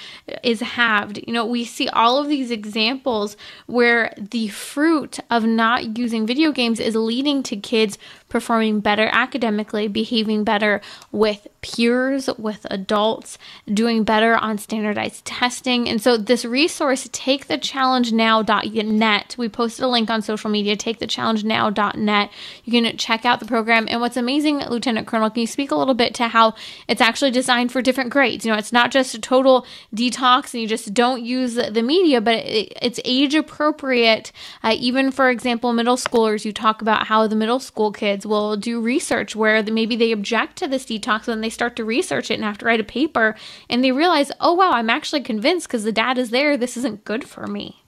[0.43, 1.19] is halved.
[1.25, 6.51] You know, we see all of these examples where the fruit of not using video
[6.51, 7.97] games is leading to kids
[8.35, 13.37] performing better academically, behaving better with peers, with adults,
[13.73, 15.87] doing better on standardized testing.
[15.87, 22.29] And so, this resource, takethechallengenow.net, we posted a link on social media, takethechallengenow.net.
[22.65, 23.87] You can check out the program.
[23.89, 26.55] And what's amazing, Lieutenant Colonel, can you speak a little bit to how
[26.89, 28.45] it's actually designed for different grades?
[28.45, 32.19] You know, it's not just a total detox and you just don't use the media,
[32.19, 34.33] but it, it's age appropriate.
[34.61, 38.57] Uh, even, for example, middle schoolers, you talk about how the middle school kids will
[38.57, 42.35] do research where maybe they object to this detox and they start to research it
[42.35, 43.35] and have to write a paper
[43.69, 46.57] and they realize, oh, wow, I'm actually convinced because the data is there.
[46.57, 47.83] This isn't good for me.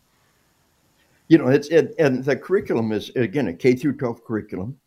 [1.27, 4.79] You know, it's it, and the curriculum is again a K through 12 curriculum.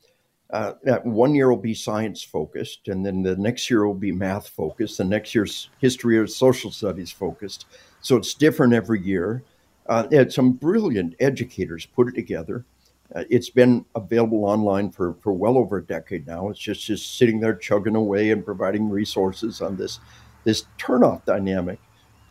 [0.48, 0.72] Uh,
[1.04, 4.98] one year will be science focused, and then the next year will be math focused.
[4.98, 7.66] The next year's history or social studies focused.
[8.00, 9.42] So it's different every year.
[9.86, 12.64] Uh, and some brilliant educators put it together.
[13.14, 16.48] Uh, it's been available online for, for well over a decade now.
[16.48, 19.98] It's just, just sitting there chugging away and providing resources on this,
[20.44, 21.80] this turnoff dynamic.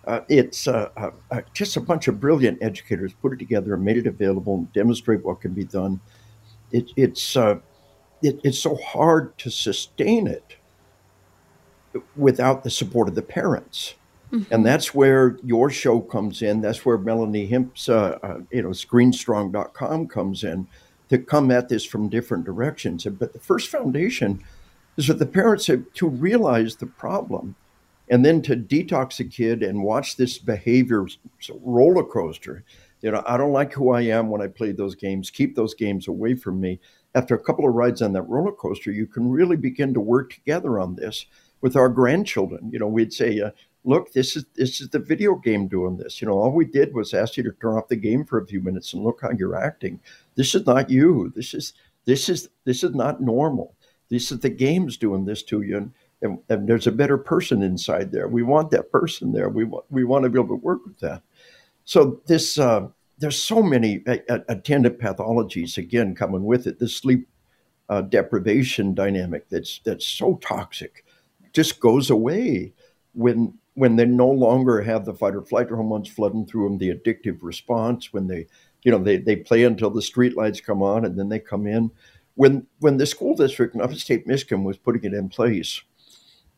[0.07, 3.83] Uh, it's uh, uh, uh just a bunch of brilliant educators put it together and
[3.83, 5.99] made it available and demonstrate what can be done.
[6.71, 7.59] It, it's, uh,
[8.21, 10.55] it, it's so hard to sustain it
[12.15, 13.95] without the support of the parents.
[14.31, 14.53] Mm-hmm.
[14.53, 16.61] And that's where your show comes in.
[16.61, 20.67] That's where Melanie Hempe's, uh, uh, you know, screenstrong.com comes in
[21.09, 23.05] to come at this from different directions.
[23.05, 24.43] But the first foundation
[24.97, 27.55] is that the parents have to realize the problem
[28.09, 31.05] and then to detox a kid and watch this behavior
[31.61, 32.63] roller coaster.
[33.01, 35.29] You know, I don't like who I am when I play those games.
[35.29, 36.79] Keep those games away from me.
[37.15, 40.33] After a couple of rides on that roller coaster, you can really begin to work
[40.33, 41.25] together on this
[41.61, 42.69] with our grandchildren.
[42.71, 43.51] You know, we'd say, uh,
[43.83, 46.21] look, this is this is the video game doing this.
[46.21, 48.47] You know, all we did was ask you to turn off the game for a
[48.47, 49.99] few minutes and look how you're acting.
[50.35, 51.31] This is not you.
[51.35, 51.73] This is
[52.05, 53.75] this is this is not normal.
[54.09, 57.61] This is the game's doing this to you, and, and, and there's a better person
[57.61, 58.27] inside there.
[58.27, 59.49] We want that person there.
[59.49, 61.21] We want we want to be able to work with that.
[61.85, 62.87] So this uh,
[63.17, 66.79] there's so many attendant pathologies again coming with it.
[66.79, 67.27] The sleep
[67.89, 71.05] uh, deprivation dynamic that's that's so toxic
[71.53, 72.73] just goes away
[73.13, 76.93] when when they no longer have the fight or flight hormones flooding through them, the
[76.93, 78.45] addictive response, when they,
[78.83, 81.65] you know, they, they play until the street lights come on and then they come
[81.65, 81.89] in.
[82.35, 85.81] When when the school district in upstate Michigan was putting it in place,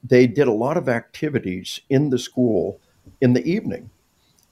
[0.04, 2.80] they did a lot of activities in the school
[3.22, 3.92] in the evening.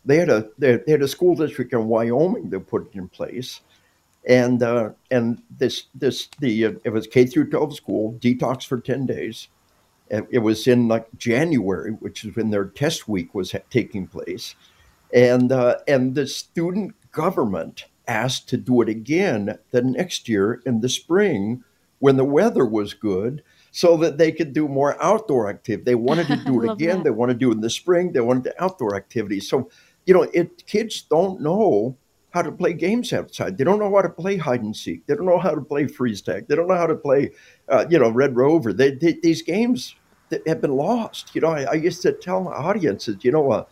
[0.06, 3.62] They had a they had a school district in Wyoming that put it in place,
[4.28, 8.80] and uh, and this this the uh, it was K through 12 school detox for
[8.80, 9.48] 10 days
[10.10, 14.56] it was in like January, which is when their test week was taking place,
[15.14, 20.82] and uh, and the student government asked to do it again the next year in
[20.82, 21.64] the spring
[22.00, 25.84] when the weather was good, so that they could do more outdoor activity.
[25.84, 26.98] They wanted to do it again.
[26.98, 27.04] That.
[27.06, 28.12] They want to do it in the spring.
[28.12, 29.40] They wanted the outdoor activity.
[29.40, 29.70] So
[30.06, 31.98] you know, it kids don't know
[32.32, 33.58] how to play games outside.
[33.58, 35.06] They don't know how to play hide and seek.
[35.06, 36.48] They don't know how to play freeze tag.
[36.48, 37.32] They don't know how to play,
[37.68, 38.72] uh, you know, Red Rover.
[38.72, 39.96] They, they, these games
[40.30, 41.36] that have been lost.
[41.36, 43.66] You know, I, I used to tell my audiences, you know, uh,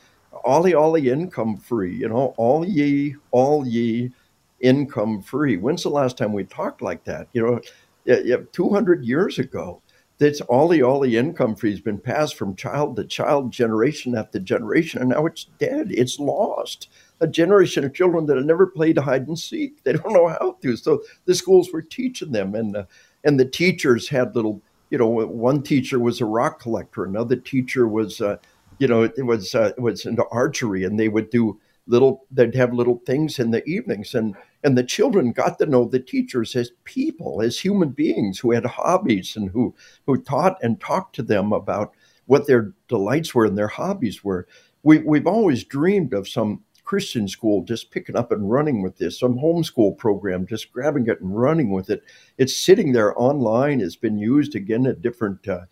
[0.43, 1.95] ollie ollie income free.
[1.95, 4.11] You know, all ye, all ye,
[4.59, 5.57] income free.
[5.57, 7.27] When's the last time we talked like that?
[7.33, 7.61] You
[8.05, 9.81] know, 200 years ago.
[10.19, 14.99] That's ollie ollie income free has been passed from child to child, generation after generation,
[14.99, 15.91] and now it's dead.
[15.91, 16.89] It's lost.
[17.21, 19.83] A generation of children that have never played hide and seek.
[19.83, 20.75] They don't know how to.
[20.75, 22.85] So the schools were teaching them, and uh,
[23.23, 24.59] and the teachers had little
[24.89, 28.37] you know, one teacher was a rock collector, another teacher was, uh,
[28.79, 32.25] you know, it was uh, was into archery, and they would do little.
[32.31, 35.99] They'd have little things in the evenings, and and the children got to know the
[35.99, 39.73] teachers as people, as human beings who had hobbies and who
[40.05, 41.93] who taught and talked to them about
[42.25, 44.47] what their delights were and their hobbies were.
[44.83, 49.19] We we've always dreamed of some Christian school just picking up and running with this,
[49.19, 52.01] some homeschool program just grabbing it and running with it.
[52.37, 53.81] It's sitting there online.
[53.81, 55.65] It's been used again at different uh,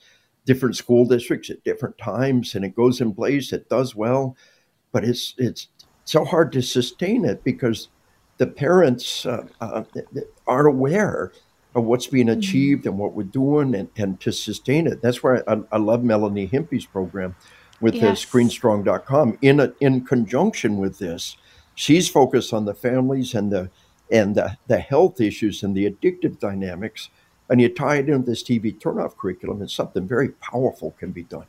[0.45, 3.53] different school districts at different times, and it goes in place.
[3.53, 4.35] It does well,
[4.91, 5.69] but it's it's
[6.03, 7.87] so hard to sustain it because
[8.37, 9.83] the parents uh, uh,
[10.45, 11.31] aren't aware
[11.75, 12.39] of what's being mm-hmm.
[12.39, 15.01] achieved and what we're doing and, and to sustain it.
[15.01, 17.35] That's why I, I love Melanie Hempe's program
[17.81, 18.23] with yes.
[18.23, 21.37] the screenstrong.com in a, in conjunction with this
[21.75, 23.69] she's focused on the families and the
[24.11, 27.09] and the, the health issues and the addictive dynamics
[27.49, 31.23] and you tie it into this TV turnoff curriculum, and something very powerful can be
[31.23, 31.45] done.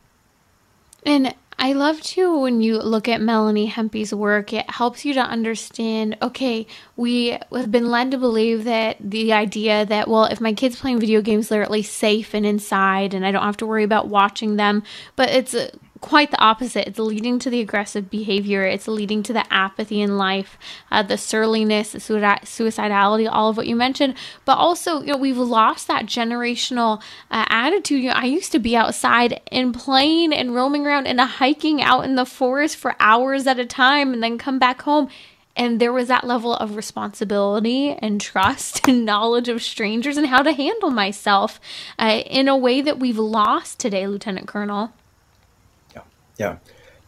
[1.04, 5.20] And I love too when you look at Melanie Hempe's work, it helps you to
[5.20, 6.66] understand okay,
[6.96, 11.00] we have been led to believe that the idea that, well, if my kid's playing
[11.00, 14.08] video games, they're at least safe and inside and I don't have to worry about
[14.08, 14.82] watching them.
[15.14, 15.54] But it's
[16.06, 16.86] quite the opposite.
[16.86, 18.62] It's leading to the aggressive behavior.
[18.62, 20.56] It's leading to the apathy in life,
[20.92, 24.14] uh, the surliness, the suicidality, all of what you mentioned.
[24.44, 28.04] But also, you know, we've lost that generational uh, attitude.
[28.04, 32.04] You know, I used to be outside and playing and roaming around and hiking out
[32.04, 35.08] in the forest for hours at a time, and then come back home.
[35.56, 40.42] And there was that level of responsibility and trust and knowledge of strangers and how
[40.42, 41.58] to handle myself
[41.98, 44.92] uh, in a way that we've lost today, Lieutenant Colonel.
[46.38, 46.58] Yeah.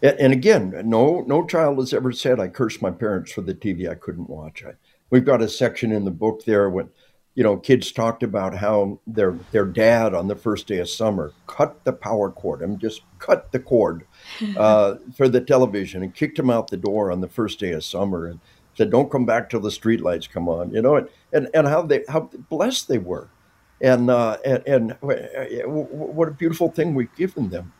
[0.01, 3.91] And again, no no child has ever said I cursed my parents for the TV
[3.91, 4.63] I couldn't watch.
[4.65, 4.75] I,
[5.11, 6.91] we've got a section in the book there when
[7.35, 11.33] you know kids talked about how their their dad on the first day of summer
[11.49, 12.63] cut the power cord.
[12.63, 14.07] I mean, just cut the cord
[14.57, 17.85] uh, for the television and kicked him out the door on the first day of
[17.85, 18.39] summer and
[18.77, 21.83] said, "Don't come back till the streetlights come on." You know, and and, and how
[21.83, 23.29] they how blessed they were,
[23.81, 27.73] and uh, and, and what a beautiful thing we've given them.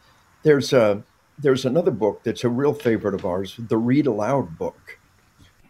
[0.43, 1.05] There's a
[1.39, 4.99] there's another book that's a real favorite of ours, the Read Aloud book.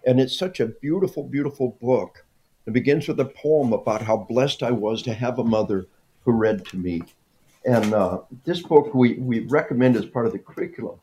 [0.07, 2.25] And it's such a beautiful, beautiful book.
[2.67, 5.87] It begins with a poem about how blessed I was to have a mother
[6.25, 7.03] who read to me.
[7.65, 10.99] And uh, this book we, we recommend as part of the curriculum.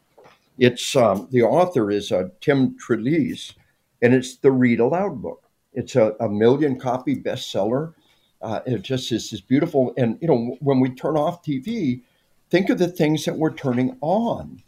[0.58, 3.54] It's um, the author is uh, Jim Trelease,
[4.02, 5.44] and it's the Read Aloud book.
[5.74, 7.94] It's a, a million copy bestseller.
[8.42, 9.94] Uh, it just is this beautiful.
[9.98, 12.02] And you know, when we turn off TV,
[12.50, 14.62] think of the things that we're turning on.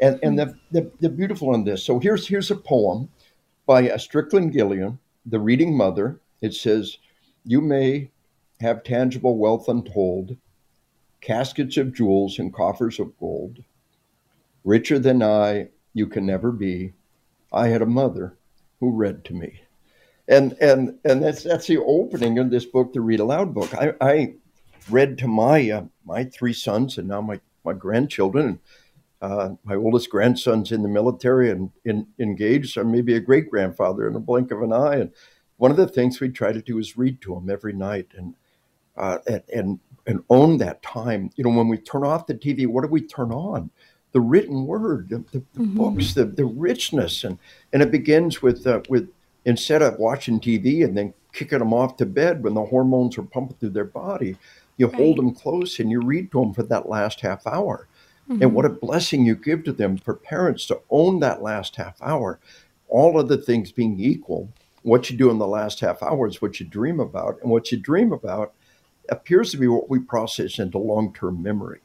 [0.00, 0.52] And, and the, hmm.
[0.70, 1.84] the, the beautiful in this.
[1.84, 3.10] So here's, here's a poem
[3.66, 6.20] by a Strickland Gillilan, The Reading Mother.
[6.40, 6.98] It says,
[7.44, 8.10] You may
[8.60, 10.36] have tangible wealth untold,
[11.20, 13.62] caskets of jewels and coffers of gold.
[14.64, 16.92] Richer than I, you can never be.
[17.52, 18.36] I had a mother
[18.78, 19.62] who read to me.
[20.28, 23.74] And and and that's that's the opening of this book, the read aloud book.
[23.74, 24.34] I, I
[24.88, 28.60] read to my uh, my three sons and now my my grandchildren.
[29.22, 32.72] Uh, my oldest grandson's in the military and in, engaged.
[32.72, 34.96] So maybe a great grandfather in a blink of an eye.
[34.96, 35.12] And
[35.58, 38.34] one of the things we try to do is read to him every night and
[38.96, 41.30] uh, and, and and own that time.
[41.36, 43.70] You know, when we turn off the TV, what do we turn on?
[44.12, 45.76] The written word, the, the, the mm-hmm.
[45.76, 47.38] books, the, the richness, and
[47.72, 49.10] and it begins with uh, with
[49.44, 53.22] instead of watching TV and then kicking them off to bed when the hormones are
[53.22, 54.36] pumping through their body,
[54.80, 54.96] you right.
[54.96, 57.86] hold them close and you read to them for that last half hour.
[58.28, 58.42] Mm-hmm.
[58.42, 62.00] And what a blessing you give to them for parents to own that last half
[62.00, 62.40] hour.
[62.88, 64.48] All other things being equal,
[64.82, 67.38] what you do in the last half hour is what you dream about.
[67.42, 68.54] And what you dream about
[69.10, 71.80] appears to be what we process into long term memory.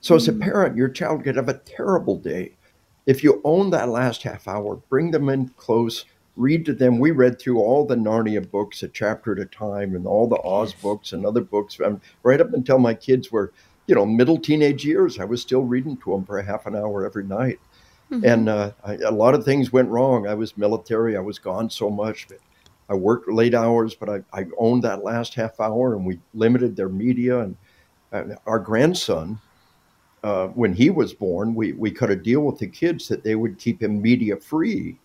[0.00, 0.16] So, mm-hmm.
[0.16, 0.42] as a mm-hmm.
[0.42, 2.52] parent, your child could have a terrible day.
[3.04, 6.04] If you own that last half hour, bring them in close,
[6.38, 6.98] read to them.
[6.98, 10.40] We read through all the Narnia books a chapter at a time and all the
[10.42, 11.78] Oz books and other books.
[11.84, 13.52] Um, right up until my kids were,
[13.86, 16.76] you know, middle teenage years, I was still reading to them for a half an
[16.76, 17.58] hour every night.
[18.10, 18.24] Mm-hmm.
[18.24, 20.26] And uh, I, a lot of things went wrong.
[20.26, 22.28] I was military, I was gone so much.
[22.28, 22.38] But
[22.88, 26.76] I worked late hours, but I, I owned that last half hour and we limited
[26.76, 27.40] their media.
[27.40, 27.56] And
[28.12, 29.40] uh, our grandson,
[30.22, 33.34] uh, when he was born, we, we cut a deal with the kids that they
[33.34, 34.98] would keep him media free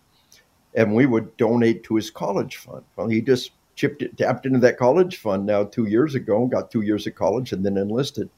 [0.74, 2.84] and we would donate to his college fund.
[2.96, 6.70] Well, he just chipped it, tapped into that college fund now two years ago, got
[6.70, 8.28] two years of college, and then enlisted.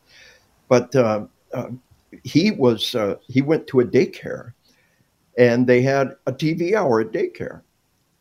[0.68, 1.68] But uh, uh,
[2.24, 4.52] he was uh, he went to a daycare,
[5.38, 7.62] and they had a TV hour at daycare,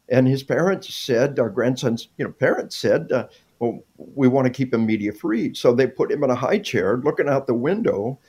[0.09, 3.27] and his parents said, our grandson's you know parents said, uh,
[3.59, 6.59] well, we want to keep him media free, so they put him in a high
[6.59, 8.19] chair, looking out the window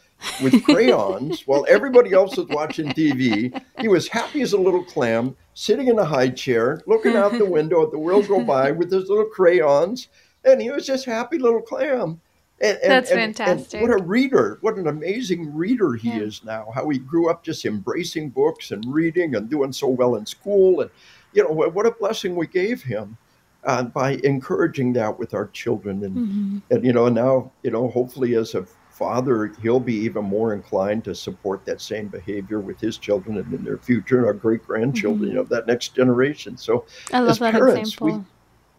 [0.43, 3.61] with crayons while everybody else was watching TV.
[3.81, 7.45] He was happy as a little clam, sitting in a high chair, looking out the
[7.45, 10.09] window at the world go by with his little crayons,
[10.45, 12.21] and he was just happy little clam.
[12.59, 13.83] And, and, That's and, fantastic.
[13.83, 14.57] what a reader!
[14.63, 16.21] What an amazing reader he yeah.
[16.21, 16.71] is now.
[16.75, 20.81] How he grew up just embracing books and reading and doing so well in school,
[20.81, 20.91] and
[21.35, 23.19] you know what a blessing we gave him.
[23.65, 26.59] Uh, by encouraging that with our children and, mm-hmm.
[26.71, 28.65] and you know now you know hopefully as a
[28.97, 33.53] father, he'll be even more inclined to support that same behavior with his children and
[33.53, 35.37] in their future, and our great grandchildren, mm-hmm.
[35.37, 36.57] you know, that next generation.
[36.57, 38.25] So, as parents, example.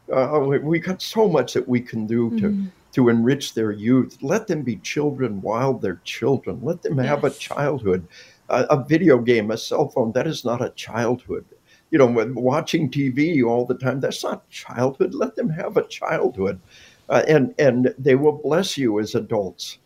[0.08, 2.66] we uh, we got so much that we can do to mm-hmm.
[2.94, 4.18] to enrich their youth.
[4.22, 6.60] Let them be children while they're children.
[6.64, 7.36] Let them have yes.
[7.36, 8.08] a childhood.
[8.50, 11.44] Uh, a video game, a cell phone, that is not a childhood.
[11.92, 15.14] You know, watching TV all the time, that's not childhood.
[15.14, 16.60] Let them have a childhood
[17.10, 19.80] uh, and and they will bless you as adults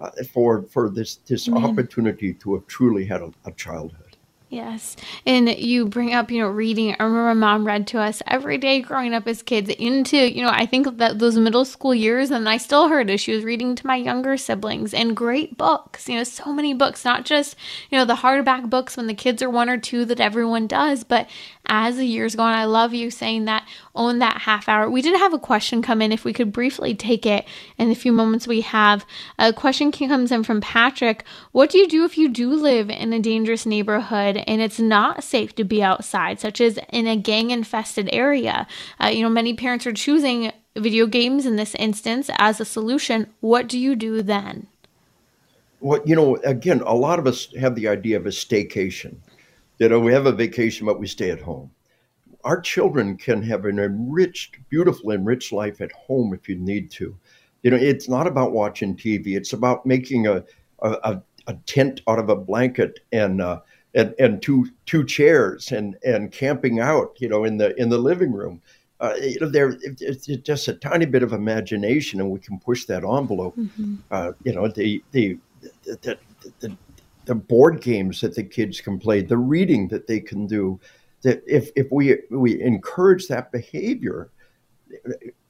[0.00, 4.08] uh, for for this this opportunity to have truly had a, a childhood.
[4.50, 4.96] Yes.
[5.26, 6.96] And you bring up, you know, reading.
[6.98, 10.48] I remember mom read to us every day growing up as kids into, you know,
[10.48, 13.20] I think that those middle school years, and I still heard it.
[13.20, 17.04] She was reading to my younger siblings and great books, you know, so many books,
[17.04, 17.56] not just,
[17.90, 21.04] you know, the hardback books when the kids are one or two that everyone does,
[21.04, 21.28] but
[21.68, 24.88] as the years go on, I love you saying that, own that half hour.
[24.88, 26.12] We did have a question come in.
[26.12, 27.46] If we could briefly take it
[27.76, 29.04] in the few moments we have.
[29.38, 31.24] A question comes in from Patrick.
[31.52, 35.24] What do you do if you do live in a dangerous neighborhood and it's not
[35.24, 38.66] safe to be outside, such as in a gang infested area?
[39.02, 43.32] Uh, you know, many parents are choosing video games in this instance as a solution.
[43.40, 44.68] What do you do then?
[45.80, 49.16] Well, you know, again, a lot of us have the idea of a staycation.
[49.78, 51.70] You know, we have a vacation, but we stay at home.
[52.44, 57.16] Our children can have an enriched, beautiful, enriched life at home if you need to.
[57.62, 59.36] You know, it's not about watching TV.
[59.36, 60.44] It's about making a
[60.80, 63.60] a, a tent out of a blanket and uh,
[63.94, 67.16] and and two two chairs and and camping out.
[67.18, 68.62] You know, in the in the living room.
[69.00, 72.84] Uh, you know, there it's just a tiny bit of imagination, and we can push
[72.86, 73.56] that envelope.
[73.56, 73.94] Mm-hmm.
[74.10, 75.38] Uh, you know, the the
[75.84, 76.18] the, the,
[76.58, 76.76] the
[77.28, 80.80] the board games that the kids can play, the reading that they can do.
[81.22, 84.30] That if, if we we encourage that behavior,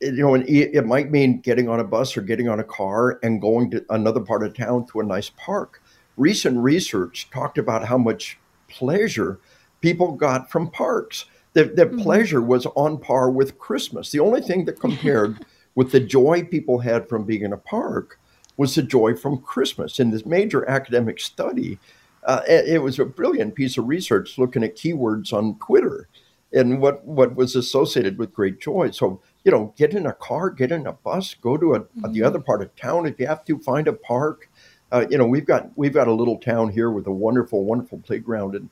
[0.01, 3.41] you know, it might mean getting on a bus or getting on a car and
[3.41, 5.81] going to another part of town to a nice park.
[6.17, 9.39] Recent research talked about how much pleasure
[9.81, 11.27] people got from parks.
[11.53, 12.03] That the mm-hmm.
[12.03, 14.11] pleasure was on par with Christmas.
[14.11, 18.19] The only thing that compared with the joy people had from being in a park
[18.59, 19.99] was the joy from Christmas.
[19.99, 21.79] In this major academic study,
[22.25, 26.09] uh, it was a brilliant piece of research looking at keywords on Twitter
[26.53, 28.91] and what, what was associated with great joy.
[28.91, 32.13] So, you know, get in a car, get in a bus, go to a, mm-hmm.
[32.13, 33.07] the other part of town.
[33.07, 34.51] If you have to, find a park.
[34.91, 37.99] Uh, you know, we've got we've got a little town here with a wonderful, wonderful
[37.99, 38.71] playground, and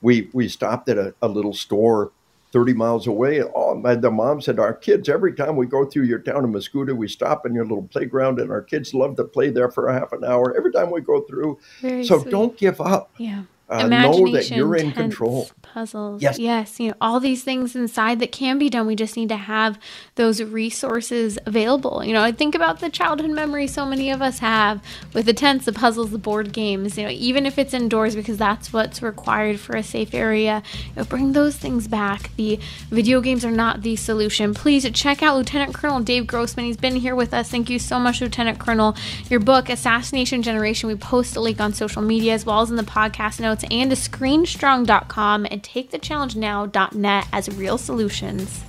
[0.00, 2.10] we we stopped at a, a little store
[2.52, 3.42] 30 miles away.
[3.42, 6.50] Oh, my, the mom said, Our kids, every time we go through your town of
[6.50, 9.88] Mascoutah, we stop in your little playground, and our kids love to play there for
[9.88, 11.58] a half an hour every time we go through.
[11.80, 12.30] Very so sweet.
[12.30, 13.12] don't give up.
[13.18, 15.50] Yeah uh, know that you're in control.
[15.60, 16.22] Puzzles.
[16.22, 16.38] Yes.
[16.38, 16.80] Yes.
[16.80, 18.86] You know, all these things inside that can be done.
[18.86, 19.78] We just need to have
[20.14, 22.02] those resources available.
[22.02, 25.34] You know, I think about the childhood memories so many of us have with the
[25.34, 29.02] tents, the puzzles, the board games, you know, even if it's indoors because that's what's
[29.02, 30.62] required for a safe area.
[30.88, 32.34] You know, bring those things back.
[32.36, 32.58] The
[32.88, 34.54] video games are not the solution.
[34.54, 36.64] Please check out Lieutenant Colonel Dave Grossman.
[36.64, 37.50] He's been here with us.
[37.50, 38.96] Thank you so much, Lieutenant Colonel.
[39.28, 42.76] Your book, Assassination Generation, we post a link on social media as well as in
[42.76, 48.64] the podcast notes notes and to screenstrong.com and takethechallengenow.net as real solutions.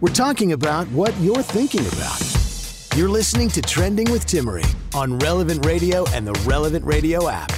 [0.00, 2.22] We're talking about what you're thinking about.
[2.94, 7.50] You're listening to Trending with Timmerie on Relevant Radio and the Relevant Radio app.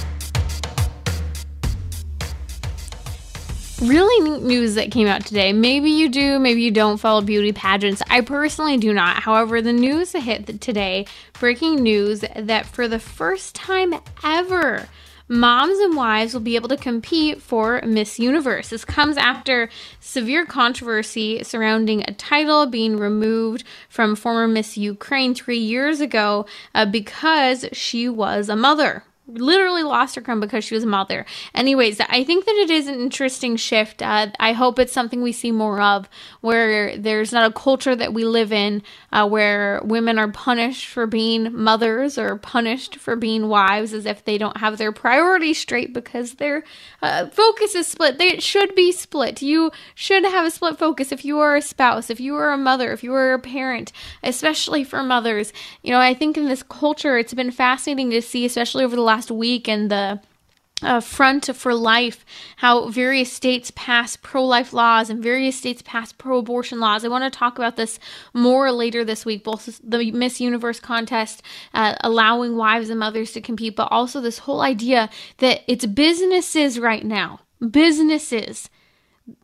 [3.81, 5.53] Really neat news that came out today.
[5.53, 8.01] Maybe you do, maybe you don't follow beauty pageants.
[8.09, 9.23] I personally do not.
[9.23, 11.05] However, the news hit today
[11.39, 14.89] breaking news that for the first time ever,
[15.27, 18.69] moms and wives will be able to compete for Miss Universe.
[18.69, 19.69] This comes after
[19.99, 26.85] severe controversy surrounding a title being removed from former Miss Ukraine three years ago uh,
[26.85, 29.03] because she was a mother
[29.33, 31.25] literally lost her crown because she was a mother.
[31.53, 34.01] Anyways, I think that it is an interesting shift.
[34.01, 36.09] Uh, I hope it's something we see more of,
[36.41, 41.07] where there's not a culture that we live in uh, where women are punished for
[41.07, 45.93] being mothers or punished for being wives as if they don't have their priorities straight
[45.93, 46.63] because their
[47.01, 48.17] uh, focus is split.
[48.17, 49.41] They should be split.
[49.41, 52.57] You should have a split focus if you are a spouse, if you are a
[52.57, 53.91] mother, if you are a parent,
[54.23, 55.51] especially for mothers.
[55.83, 59.01] You know, I think in this culture, it's been fascinating to see, especially over the
[59.01, 60.21] last last week and the
[60.81, 62.23] uh, Front for Life,
[62.55, 67.03] how various states pass pro life laws and various states pass pro abortion laws.
[67.03, 67.99] I want to talk about this
[68.33, 71.41] more later this week, both the Miss Universe contest
[71.73, 75.09] uh, allowing wives and mothers to compete, but also this whole idea
[75.39, 78.69] that it's businesses right now, businesses.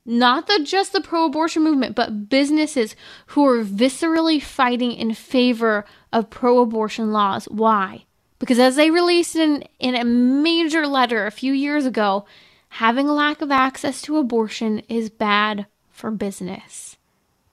[0.05, 2.95] Not the just the pro-abortion movement, but businesses
[3.27, 7.43] who are viscerally fighting in favor of pro-abortion laws.
[7.51, 8.05] Why?
[8.39, 12.25] Because as they released in, in a major letter a few years ago,
[12.69, 16.97] having a lack of access to abortion is bad for business.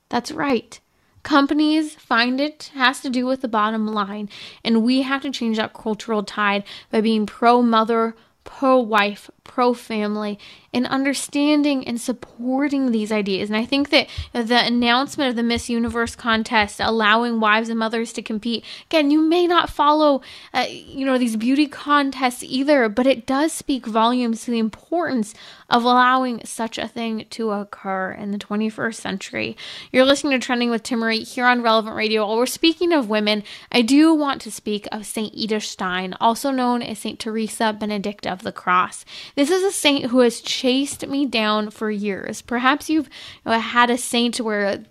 [0.09, 0.79] That's right.
[1.23, 4.29] Companies find it has to do with the bottom line,
[4.65, 9.73] and we have to change that cultural tide by being pro mother, pro wife, pro
[9.73, 10.39] family,
[10.73, 13.51] in understanding and supporting these ideas.
[13.51, 18.13] And I think that the announcement of the Miss Universe contest allowing wives and mothers
[18.15, 20.23] to compete, again, you may not follow,
[20.55, 25.35] uh, you know, these beauty contests either, but it does speak volumes to the importance
[25.69, 29.57] of allowing such a thing to occur in the 21st century.
[29.91, 32.27] You're listening to Trending with Timmerie here on Relevant Radio.
[32.27, 35.35] While we're speaking of women, I do want to speak of St.
[35.35, 37.19] Edith Stein, also known as St.
[37.19, 39.05] Teresa Benedicta of the Cross.
[39.35, 42.41] This is a saint who has chased me down for years.
[42.41, 43.09] Perhaps you've
[43.45, 44.85] you know, had a saint where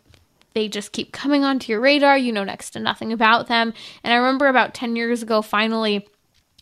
[0.54, 3.74] they just keep coming onto your radar, you know next to nothing about them.
[4.04, 6.06] And I remember about 10 years ago, finally,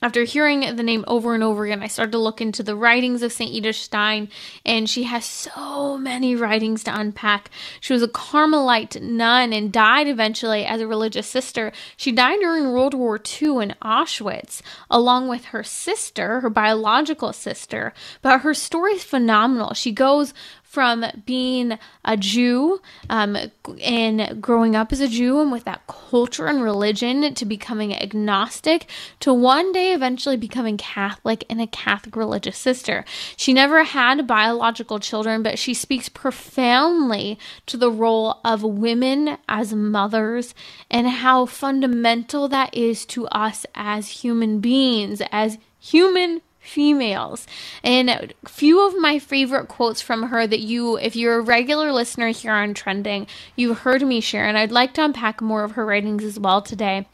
[0.02, 3.22] after hearing the name over and over again, I started to look into the writings
[3.22, 3.52] of St.
[3.52, 4.30] Edith Stein,
[4.66, 7.50] and she has so many writings to unpack.
[7.82, 11.74] She was a Carmelite nun and died eventually as a religious sister.
[11.97, 17.93] She died during World War II in Auschwitz, along with her sister, her biological sister.
[18.22, 19.74] But her story is phenomenal.
[19.74, 20.34] She goes
[20.70, 23.36] from being a Jew um,
[23.82, 28.88] and growing up as a Jew and with that culture and religion to becoming agnostic
[29.20, 33.03] to one day eventually becoming Catholic and a Catholic religious sister.
[33.36, 39.74] She never had biological children, but she speaks profoundly to the role of women as
[39.74, 40.53] mothers
[40.91, 47.47] and how fundamental that is to us as human beings, as human females.
[47.84, 51.91] And a few of my favorite quotes from her that you, if you're a regular
[51.91, 55.72] listener here on Trending, you've heard me share, and I'd like to unpack more of
[55.72, 57.07] her writings as well today.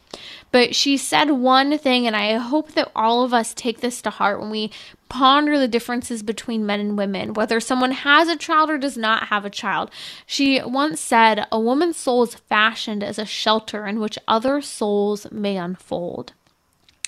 [0.51, 4.10] But she said one thing, and I hope that all of us take this to
[4.10, 4.72] heart when we
[5.10, 9.28] ponder the differences between men and women, whether someone has a child or does not
[9.28, 9.91] have a child.
[10.26, 15.30] She once said, A woman's soul is fashioned as a shelter in which other souls
[15.32, 16.34] may unfold.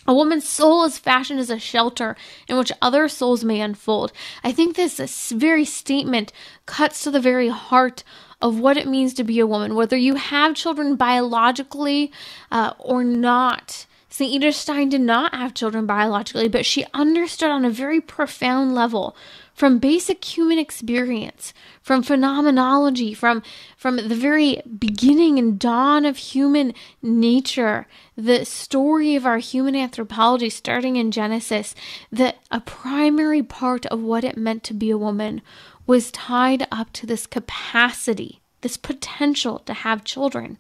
[0.08, 2.16] A woman's soul is fashioned as a shelter
[2.48, 4.14] in which other souls may unfold.
[4.42, 6.32] I think this, very statement
[6.66, 8.04] cuts to the very heart
[8.42, 12.12] of what it means to be a woman, whether you have children biologically
[12.52, 13.86] uh, or not.
[14.10, 14.32] St.
[14.32, 19.16] Edith Stein did not have children biologically, but she understood on a very profound level
[19.58, 21.52] from basic human experience,
[21.82, 23.42] from phenomenology, from,
[23.76, 30.48] from the very beginning and dawn of human nature, the story of our human anthropology
[30.48, 31.74] starting in Genesis,
[32.12, 35.42] that a primary part of what it meant to be a woman
[35.88, 40.60] was tied up to this capacity, this potential to have children.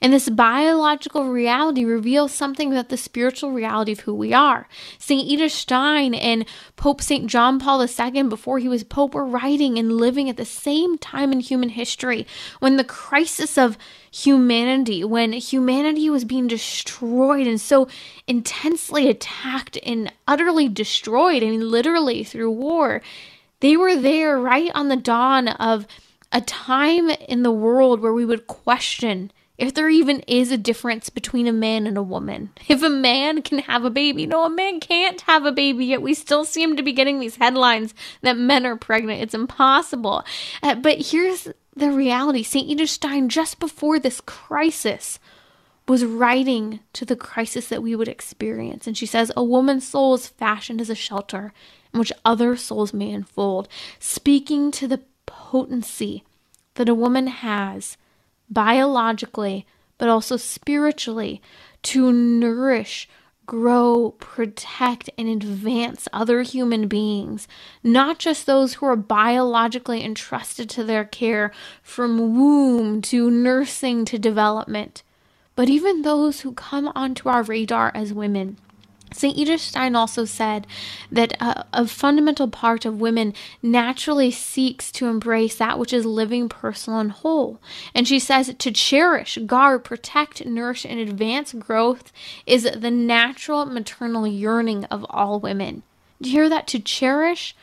[0.00, 4.68] And this biological reality reveals something about the spiritual reality of who we are.
[4.98, 5.26] St.
[5.26, 6.44] Edith Stein and
[6.76, 7.26] Pope St.
[7.26, 11.32] John Paul II, before he was Pope, were writing and living at the same time
[11.32, 12.26] in human history
[12.60, 13.78] when the crisis of
[14.10, 17.88] humanity, when humanity was being destroyed and so
[18.26, 23.02] intensely attacked and utterly destroyed, I mean, literally through war.
[23.60, 25.86] They were there right on the dawn of
[26.30, 31.08] a time in the world where we would question if there even is a difference
[31.10, 32.50] between a man and a woman.
[32.68, 36.02] If a man can have a baby, no, a man can't have a baby, yet
[36.02, 39.22] we still seem to be getting these headlines that men are pregnant.
[39.22, 40.24] It's impossible.
[40.62, 42.68] Uh, but here's the reality St.
[42.68, 45.20] Edith Stein, just before this crisis,
[45.86, 48.86] was writing to the crisis that we would experience.
[48.86, 51.52] And she says, A woman's soul is fashioned as a shelter
[51.92, 53.68] in which other souls may unfold,
[54.00, 56.24] speaking to the potency
[56.74, 57.96] that a woman has
[58.54, 59.66] biologically,
[59.98, 61.42] but also spiritually
[61.82, 63.08] to nourish,
[63.46, 67.46] grow, protect, and advance other human beings,
[67.82, 71.52] not just those who are biologically entrusted to their care
[71.82, 75.02] from womb to nursing to development,
[75.56, 78.56] but even those who come onto our radar as women.
[79.14, 79.36] St.
[79.36, 80.66] Edith Stein also said
[81.10, 86.48] that a, a, fundamental part of women naturally seeks to embrace that which is living,
[86.48, 87.60] personal, and whole.
[87.94, 92.12] And she says to cherish, guard, protect, nourish, and advance growth
[92.44, 95.84] is the natural maternal yearning of all women.
[96.20, 96.66] Do you hear that?
[96.68, 97.54] To cherish,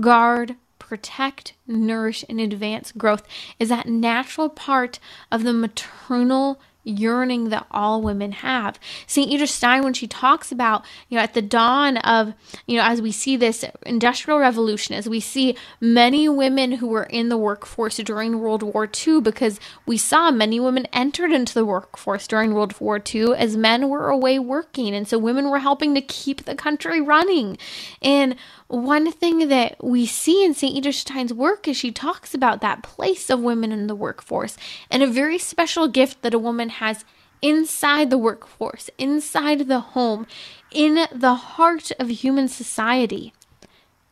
[0.00, 3.22] guard, protect, nourish, and advance growth
[3.58, 4.98] is that natural part
[5.30, 8.78] of the maternal yearning that all women have.
[9.06, 9.30] St.
[9.30, 12.34] Edith Stein, when she talks about, you know, at the dawn of,
[12.66, 17.04] you know, as we see this industrial revolution, as we see many women who were
[17.04, 21.64] in the workforce during World War II, because we saw many women entered into the
[21.64, 24.94] workforce during World War II as men were away working.
[24.94, 27.58] And so women were helping to keep the country running.
[28.02, 28.36] And
[28.68, 30.76] one thing that we see in St.
[30.76, 34.56] Edith Stein's work is she talks about that place of women in the workforce
[34.90, 37.04] and a very special gift that a woman has
[37.40, 40.26] inside the workforce, inside the home,
[40.70, 43.32] in the heart of human society.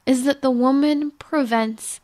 [0.07, 2.01] is that the woman prevents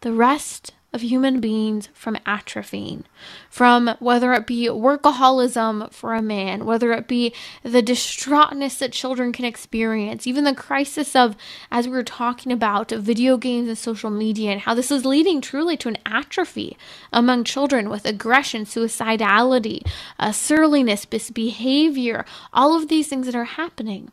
[0.00, 3.02] the rest of human beings from atrophying,
[3.50, 7.34] from whether it be workaholism for a man, whether it be
[7.64, 11.36] the distraughtness that children can experience, even the crisis of,
[11.70, 15.40] as we were talking about, video games and social media, and how this is leading
[15.40, 16.76] truly to an atrophy
[17.12, 19.84] among children with aggression, suicidality,
[20.20, 24.12] uh, surliness, misbehavior, all of these things that are happening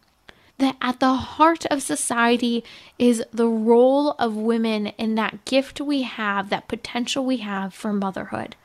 [0.61, 2.63] that at the heart of society
[2.97, 7.91] is the role of women in that gift we have, that potential we have for
[7.91, 8.55] motherhood.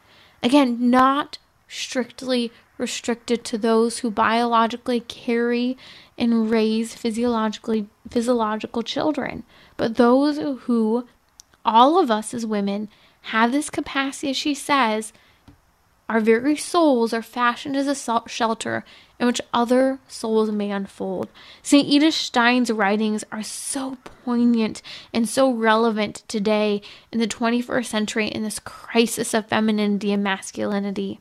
[0.42, 1.38] Again, not
[1.68, 5.76] strictly restricted to those who biologically carry
[6.18, 9.42] and raise physiologically physiological children,
[9.76, 11.07] but those who
[11.64, 12.88] all of us as women
[13.22, 15.12] have this capacity, as she says,
[16.09, 18.85] our very souls are fashioned as a shelter
[19.19, 21.29] in which other souls may unfold.
[21.63, 21.87] St.
[21.87, 24.83] Edith Stein's writings are so poignant
[25.13, 31.21] and so relevant today in the 21st century in this crisis of femininity and masculinity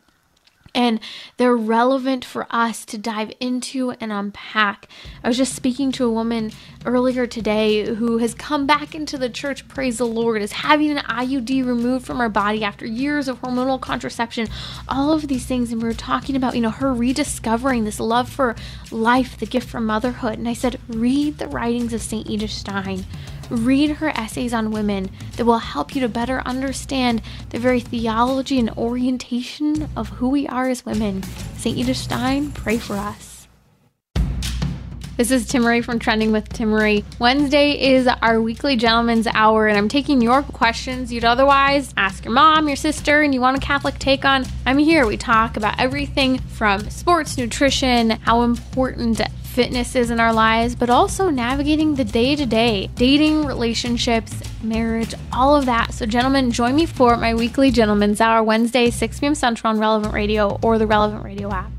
[0.76, 0.99] and
[1.38, 4.88] they're relevant for us to dive into and unpack.
[5.23, 6.51] I was just speaking to a woman
[6.86, 10.97] earlier today who has come back into the church, praise the Lord, is having an
[10.97, 14.47] IUD removed from her body after years of hormonal contraception,
[14.88, 15.71] all of these things.
[15.71, 18.55] And we were talking about, you know, her rediscovering this love for
[18.91, 20.38] life, the gift from motherhood.
[20.38, 22.30] And I said, read the writings of St.
[22.30, 23.05] Edith Stein.
[23.50, 28.60] Read her essays on women that will help you to better understand the very theology
[28.60, 31.22] and orientation of who we are as women.
[31.58, 31.78] St.
[31.78, 33.48] Edith Stein, pray for us.
[35.18, 37.06] This is Timmerie from Trending with Timmerie.
[37.20, 42.34] Wednesday is our weekly gentleman's hour, and I'm taking your questions you'd otherwise ask your
[42.34, 44.43] mom, your sister, and you want a Catholic take on.
[44.66, 45.08] I'm here.
[45.08, 49.22] We talk about everything from sports, nutrition, how important
[49.56, 55.14] fitness is in our lives, but also navigating the day to day, dating, relationships, marriage,
[55.32, 55.93] all of that.
[55.93, 59.34] So, gentlemen, join me for my weekly Gentlemen's Hour Wednesday, 6 p.m.
[59.34, 61.72] Central on Relevant Radio or the Relevant Radio app.